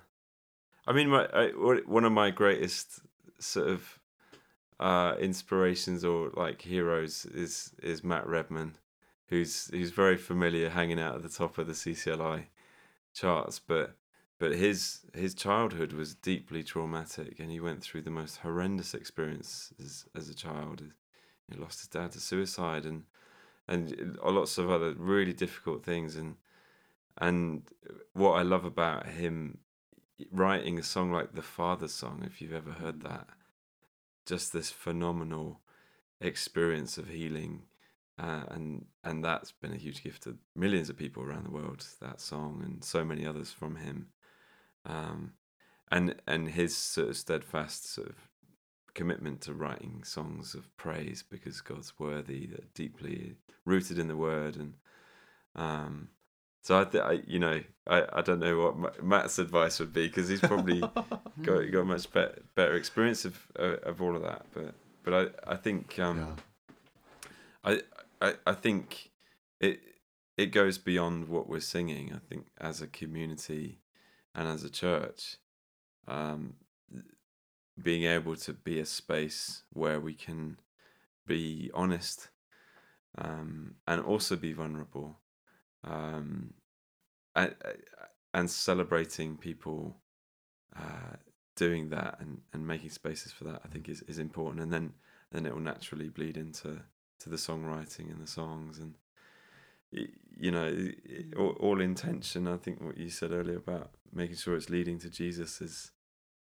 [0.85, 3.01] I mean, my I, one- of my greatest
[3.39, 3.99] sort of
[4.79, 8.77] uh, inspirations or like heroes is is Matt Redman,
[9.27, 12.45] who's who's very familiar, hanging out at the top of the CCLI
[13.13, 13.97] charts, but
[14.39, 20.05] but his his childhood was deeply traumatic, and he went through the most horrendous experiences
[20.15, 20.83] as a child.
[21.49, 23.03] He lost his dad to suicide, and
[23.67, 26.35] and lots of other really difficult things, and
[27.17, 27.63] and
[28.13, 29.59] what I love about him
[30.31, 33.27] writing a song like the Father's Song, if you've ever heard that,
[34.25, 35.61] just this phenomenal
[36.19, 37.63] experience of healing,
[38.19, 41.85] uh, and and that's been a huge gift to millions of people around the world.
[42.01, 44.07] That song and so many others from him,
[44.85, 45.33] um,
[45.91, 48.15] and and his sort of steadfast sort of
[48.97, 54.57] commitment to writing songs of praise because God's worthy, that deeply rooted in the Word,
[54.57, 54.73] and
[55.55, 56.09] um,
[56.63, 60.07] so I, th- I you know, I, I don't know what Matt's advice would be
[60.07, 60.79] because he's probably
[61.43, 64.45] got got much better better experience of uh, of all of that.
[64.51, 64.73] But
[65.03, 66.35] but I I think um,
[67.63, 67.81] Yeah.
[68.21, 69.11] I, I I think
[69.59, 69.79] it
[70.37, 72.11] it goes beyond what we're singing.
[72.13, 73.79] I think as a community
[74.33, 75.37] and as a church,
[76.07, 76.55] um,
[77.81, 80.57] being able to be a space where we can
[81.25, 82.29] be honest
[83.17, 85.17] um, and also be vulnerable
[85.83, 86.53] um,
[87.35, 87.55] and,
[88.33, 89.97] and celebrating people
[90.75, 91.15] uh,
[91.55, 94.61] doing that and, and making spaces for that I think is, is important.
[94.61, 94.93] And then
[95.31, 96.79] then it will naturally bleed into
[97.19, 98.93] to the songwriting and the songs and
[99.91, 100.73] you know
[101.37, 102.47] all, all intention.
[102.47, 105.91] I think what you said earlier about making sure it's leading to Jesus is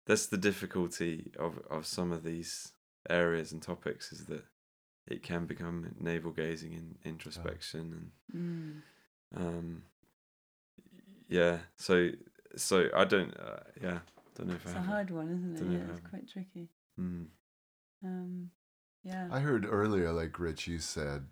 [0.05, 2.71] that's the difficulty of, of some of these
[3.09, 4.43] areas and topics is that
[5.07, 8.81] it can become navel gazing and introspection Mm.
[9.35, 9.83] and um
[11.27, 12.09] yeah so
[12.55, 13.99] so I don't uh, yeah
[14.35, 15.79] don't know if It's I a hard one, isn't it?
[15.79, 16.69] Yeah, it's quite tricky.
[16.99, 17.27] Mm,
[18.03, 18.51] Um,
[19.03, 19.27] Yeah.
[19.31, 21.27] I heard earlier, like Rich, you said,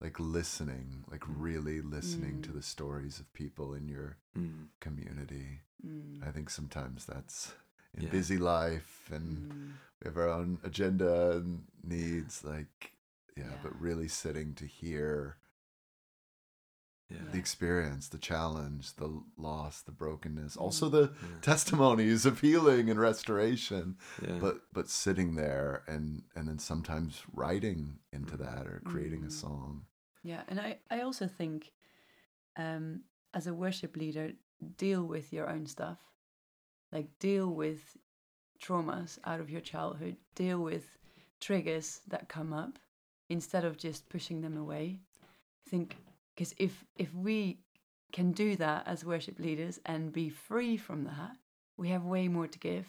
[0.00, 1.34] like listening, like Mm.
[1.38, 2.54] really listening to Mm.
[2.54, 4.68] the stories of people in your Mm.
[4.80, 5.60] community.
[5.84, 6.22] Mm.
[6.26, 7.52] I think sometimes that's
[7.96, 8.10] in Yeah.
[8.10, 9.72] busy life and Mm.
[10.00, 12.92] we have our own agenda and needs, like,
[13.36, 13.58] yeah, Yeah.
[13.62, 15.38] but really sitting to hear
[17.08, 17.30] Yeah.
[17.30, 20.60] the experience, the challenge, the loss, the brokenness, Mm.
[20.60, 21.40] also the Yeah.
[21.40, 23.96] testimonies of healing and restoration.
[24.20, 24.38] Yeah.
[24.40, 29.32] But but sitting there and and then sometimes writing into that or creating a Mm.
[29.32, 29.86] song.
[30.22, 31.72] Yeah, and I, I also think
[32.56, 34.32] um, as a worship leader,
[34.78, 35.98] deal with your own stuff.
[36.96, 37.98] Like, deal with
[38.58, 40.96] traumas out of your childhood, deal with
[41.40, 42.78] triggers that come up
[43.28, 45.00] instead of just pushing them away.
[45.22, 45.98] I think,
[46.34, 47.58] because if, if we
[48.12, 51.36] can do that as worship leaders and be free from that,
[51.76, 52.86] we have way more to give.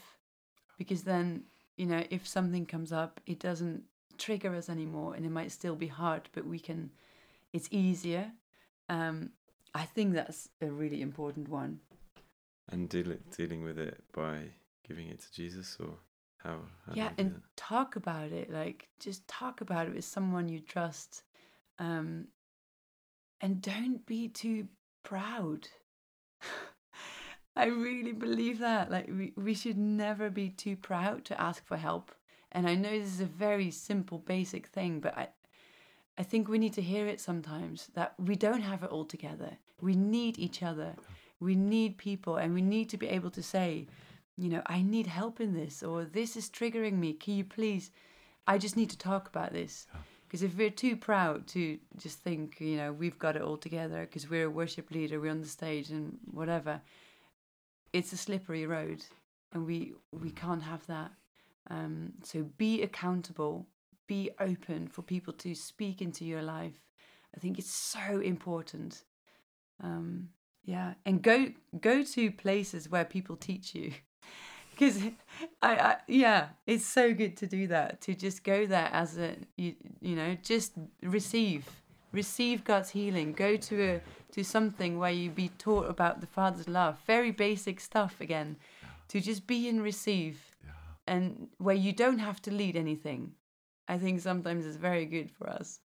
[0.78, 1.44] Because then,
[1.76, 3.84] you know, if something comes up, it doesn't
[4.18, 6.92] trigger us anymore and it might still be hard, but we can
[7.52, 8.32] it's easier.
[8.88, 9.32] Um,
[9.76, 11.82] I think that's a really important one.
[12.70, 14.50] And dealing dealing with it by
[14.88, 15.98] giving it to Jesus or
[16.38, 16.60] how?
[16.86, 17.42] how yeah, and that?
[17.56, 18.52] talk about it.
[18.52, 21.24] Like, just talk about it with someone you trust.
[21.80, 22.28] Um,
[23.42, 24.68] and don't be too
[25.04, 25.68] proud.
[27.56, 28.92] I really believe that.
[28.92, 32.12] Like, we, we should never be too proud to ask for help.
[32.52, 35.28] And I know this is a very simple, basic thing, but I,
[36.18, 39.58] I think we need to hear it sometimes that we don't have it all together.
[39.82, 40.96] We need each other.
[41.40, 43.88] We need people, and we need to be able to say,
[44.38, 47.14] you know, I need help in this, or this is triggering me.
[47.14, 47.92] Can you please?
[48.48, 49.88] I just need to talk about this.
[50.28, 54.02] Because if we're too proud to just think, you know, we've got it all together
[54.02, 56.82] because we're a worship leader, we're on the stage and whatever,
[57.94, 59.06] it's a slippery road,
[59.54, 61.12] and we we can't have that.
[61.70, 63.68] Um, so be accountable,
[64.08, 66.80] be open for people to speak into your life.
[67.36, 69.04] I think it's so important.
[69.82, 70.30] Um,
[70.68, 71.48] yeah, and go
[71.82, 73.94] go to places where people teach you,
[74.72, 75.02] because
[75.62, 78.02] I, I yeah, it's so good to do that.
[78.02, 81.66] To just go there as a you you know just receive
[82.12, 83.32] receive God's healing.
[83.34, 84.02] Go to a
[84.34, 86.98] to something where you be taught about the Father's love.
[87.08, 88.58] Very basic stuff again.
[89.08, 90.72] To just be and receive, Yeah.
[91.08, 93.32] and where you don't have to lead anything.
[93.88, 95.80] I think sometimes it's very good for us.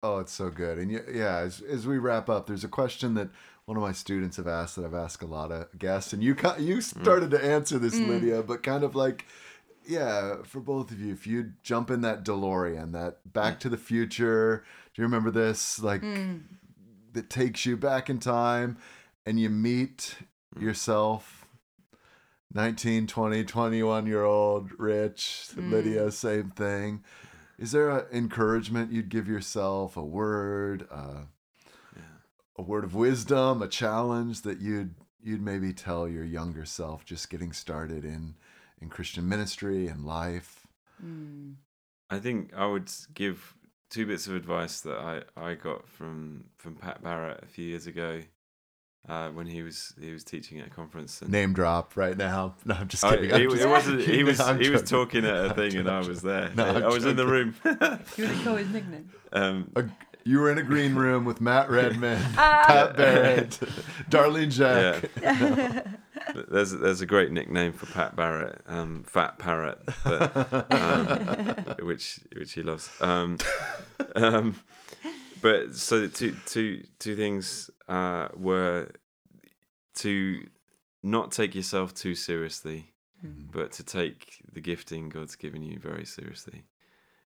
[0.00, 0.78] Oh, it's so good.
[0.78, 3.30] And y- yeah, as, as we wrap up, there's a question that
[3.66, 6.36] one of my students have asked that I've asked a lot of guests, and you
[6.58, 8.08] you started to answer this, Mm.
[8.08, 9.26] Lydia, but kind of like,
[9.84, 13.76] yeah, for both of you, if you jump in that DeLorean, that Back to the
[13.76, 14.64] Future,
[14.94, 15.80] do you remember this?
[15.82, 16.42] Like, Mm.
[17.12, 18.78] that takes you back in time,
[19.26, 20.16] and you meet
[20.58, 21.42] yourself.
[22.54, 25.70] 19, 20, 21 year old Rich, Mm.
[25.72, 27.02] Lydia, same thing.
[27.58, 31.24] Is there an encouragement you'd give yourself, a word, uh.
[32.58, 37.30] A word of wisdom, a challenge that you'd you'd maybe tell your younger self just
[37.30, 38.34] getting started in
[38.80, 40.66] in Christian ministry and life?
[41.04, 41.54] Mm.
[42.10, 43.54] I think I would give
[43.90, 47.86] two bits of advice that I, I got from from Pat Barrett a few years
[47.86, 48.20] ago
[49.08, 51.20] uh, when he was he was teaching at a conference.
[51.22, 52.54] And Name drop right now.
[52.64, 53.24] No, I'm just kidding.
[53.30, 55.76] he, I'm it just- wasn't, he was I'm he was talking at a I'm thing
[55.76, 56.50] and I was there.
[56.54, 57.54] No, I'm I was in the room.
[57.64, 58.06] You want
[58.38, 59.10] to call his nickname?
[59.32, 59.84] um, A-
[60.26, 62.64] you were in a green room with Matt Redman, Ah.
[62.66, 63.50] Pat Barrett,
[64.10, 65.08] Darlene Zschech.
[65.22, 65.82] Yeah.
[66.50, 72.52] there's there's a great nickname for Pat Barrett, um, Fat Parrot, but, um, which which
[72.52, 72.90] he loves.
[73.00, 73.38] Um,
[74.16, 74.56] um,
[75.40, 78.90] but so two two two things uh, were
[79.96, 80.46] to
[81.02, 82.92] not take yourself too seriously,
[83.24, 83.50] Mm.
[83.50, 86.64] but to take the gifting God's given you very seriously.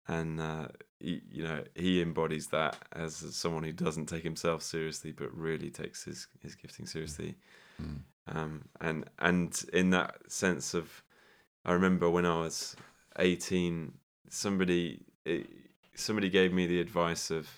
[0.09, 5.13] And uh, he, you know he embodies that as someone who doesn't take himself seriously,
[5.13, 7.37] but really takes his his gifting seriously.
[7.81, 8.01] Mm.
[8.27, 11.03] Um, and and in that sense of,
[11.65, 12.77] I remember when I was
[13.19, 13.95] eighteen,
[14.29, 15.47] somebody it,
[15.95, 17.49] somebody gave me the advice of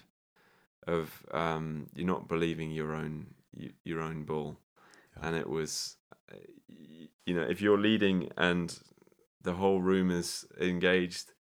[0.87, 3.35] of um, you're not believing your own
[3.85, 4.59] your own bull,
[5.17, 5.29] Yeah.
[5.29, 5.97] and it was,
[6.33, 6.37] uh,
[7.27, 8.79] you know, if you're leading and
[9.43, 11.33] the whole room is engaged,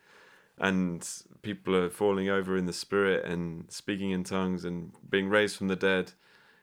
[0.61, 1.09] and
[1.42, 5.68] people are falling over in the spirit and speaking in tongues and being raised from
[5.68, 6.12] the dead,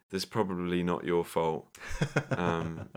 [0.10, 1.68] this probably not your fault.
[2.38, 2.90] Um,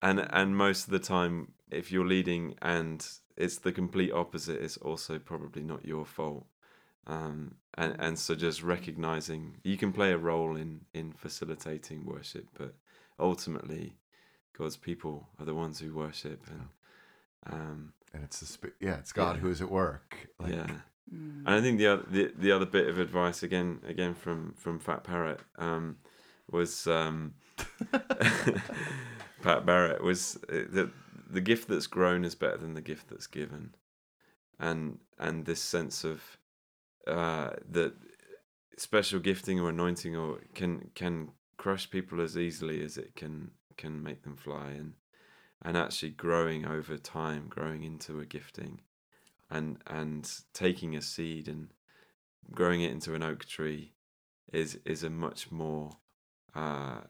[0.00, 4.76] and and most of the time, if you're leading and it's the complete opposite, it's
[4.76, 6.46] also probably not your fault.
[7.06, 12.46] Um, and and so just recognizing you can play a role in in facilitating worship,
[12.56, 12.74] but
[13.18, 13.94] ultimately,
[14.56, 16.68] God's people are the ones who worship, and
[17.46, 19.40] um, and it's the sp- yeah, it's God Yeah.
[19.42, 20.28] who is at work.
[20.38, 20.66] Like, yeah,
[21.14, 21.38] Mm.
[21.46, 24.78] And I think the other the, the other bit of advice again again from from
[24.78, 25.96] Fat Parrot um,
[26.50, 27.32] was um,
[29.42, 30.90] Pat Barrett was uh, that
[31.30, 33.74] the gift that's grown is better than the gift that's given,
[34.58, 36.22] and and this sense of
[37.06, 37.94] uh, that
[38.76, 44.02] special gifting or anointing or can can crush people as easily as it can can
[44.02, 44.92] make them fly and
[45.62, 48.80] and actually growing over time growing into a gifting
[49.50, 51.68] and and taking a seed and
[52.50, 53.92] growing it into an oak tree
[54.52, 55.90] is is a much more
[56.54, 57.00] uh,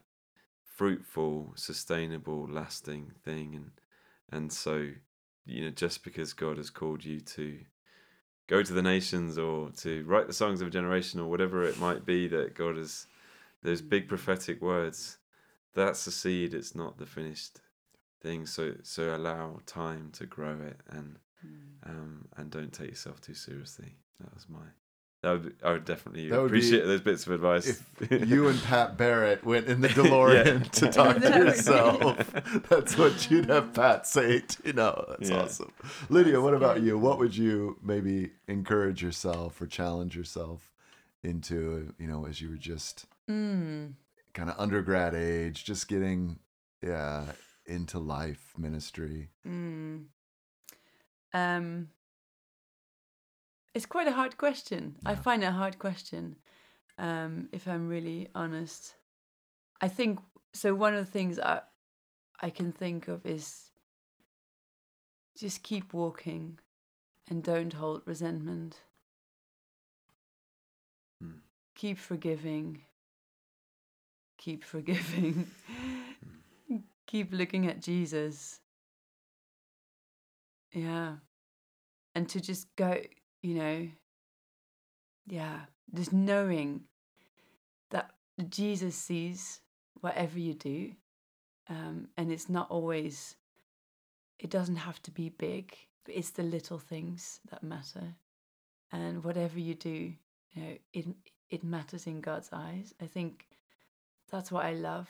[0.63, 3.71] fruitful, sustainable, lasting thing, and
[4.31, 4.89] and so
[5.45, 7.59] you know just because God has called you to
[8.47, 11.79] go to the nations or to write the songs of a generation or whatever it
[11.79, 13.07] might be that God has
[13.61, 15.17] those big prophetic words
[15.75, 17.61] that's the seed it's not the finished
[18.21, 21.89] thing so so allow time to grow it and Mm.
[21.89, 23.95] um, and don't take yourself too seriously.
[24.19, 24.59] That was my.
[25.23, 27.81] That would be, I would definitely That would be- appreciate those bits of advice.
[28.01, 31.51] If you and Pat Barrett went in the DeLorean to talk to That would be-
[31.51, 32.33] yourself,
[32.69, 34.41] that's what you'd have Pat say.
[34.41, 35.43] To, you know, that's Yeah.
[35.43, 35.71] awesome.
[36.09, 36.83] Lydia, what That's about good.
[36.83, 36.97] you?
[36.97, 40.73] What would you maybe encourage yourself or challenge yourself
[41.23, 41.93] into?
[41.97, 43.93] You know, as you were just Mm.
[44.33, 46.39] kind of undergrad age, just getting,
[46.81, 47.23] yeah,
[47.69, 49.29] into life ministry.
[49.47, 50.05] Mm.
[51.33, 51.89] Um,
[53.73, 54.95] it's quite a hard question.
[55.05, 56.35] I find it a hard question,
[56.97, 58.95] um, if I'm really honest.
[59.79, 60.19] I think
[60.53, 60.73] so.
[60.73, 61.61] One of the things I
[62.41, 63.71] I can think of is
[65.37, 66.59] just keep walking,
[67.29, 68.81] and don't hold resentment.
[71.21, 71.39] Hmm.
[71.75, 72.81] Keep forgiving.
[74.37, 75.51] Keep forgiving.
[77.09, 78.59] keep looking at Jesus.
[80.71, 81.15] Yeah.
[82.13, 83.01] And to just go,
[83.41, 83.87] you know,
[85.25, 85.61] yeah,
[85.93, 86.81] just knowing
[87.89, 88.11] that
[88.49, 89.61] Jesus sees
[90.01, 90.91] whatever you do.
[91.67, 93.35] Um, and it's not always,
[94.37, 98.15] it doesn't have to be big, but it's the little things that matter.
[98.91, 100.13] And whatever you do,
[100.51, 101.05] you know, it,
[101.49, 102.93] it matters in God's eyes.
[103.01, 103.47] I think
[104.31, 105.09] that's what I love.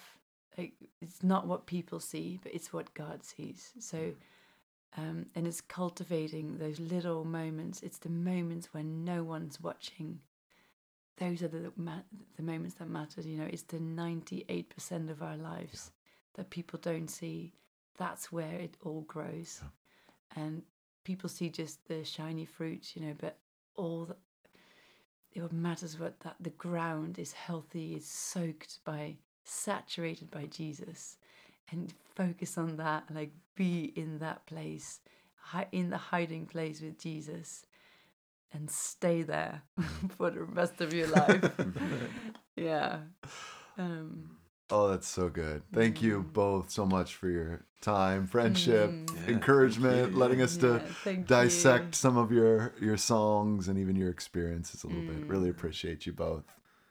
[0.57, 3.71] Like, it's not what people see, but it's what God sees.
[3.79, 4.13] So,
[4.97, 7.81] um, and it's cultivating those little moments.
[7.81, 10.19] It's the moments when no one's watching.
[11.17, 11.71] Those are the
[12.37, 13.21] the moments that matter.
[13.21, 15.91] You know, it's the ninety eight percent of our lives
[16.35, 17.53] that people don't see.
[17.97, 19.61] That's where it all grows,
[20.35, 20.63] and
[21.03, 22.95] people see just the shiny fruit.
[22.95, 23.37] You know, but
[23.75, 24.15] all the,
[25.41, 31.17] what matters what that the ground is healthy, is soaked by, saturated by Jesus,
[31.71, 33.05] and focus on that.
[33.13, 34.99] Like be in that place,
[35.71, 37.65] in the hiding place with Jesus,
[38.53, 39.63] and stay there
[40.17, 41.43] for the rest of your life.
[42.55, 42.99] yeah.
[43.77, 44.37] Um,
[44.71, 45.63] Oh, that's so good.
[45.73, 46.31] Thank you Mm.
[46.33, 49.15] both so much for your time, friendship, Mm.
[49.15, 51.91] Yeah, encouragement, letting us yeah, to dissect you.
[51.93, 55.25] some of your your songs and even your experiences a little bit.
[55.25, 55.29] Mm.
[55.29, 56.43] Really appreciate you both.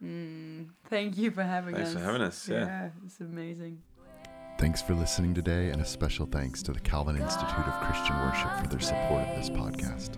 [0.02, 1.94] Mm, thank you for having thanks us.
[1.94, 2.48] Thanks for having us.
[2.48, 2.66] Yeah.
[2.66, 3.82] yeah, it's amazing.
[4.58, 8.50] Thanks for listening today, and a special thanks to the Calvin Institute of Christian Worship
[8.60, 10.16] for their support of this podcast.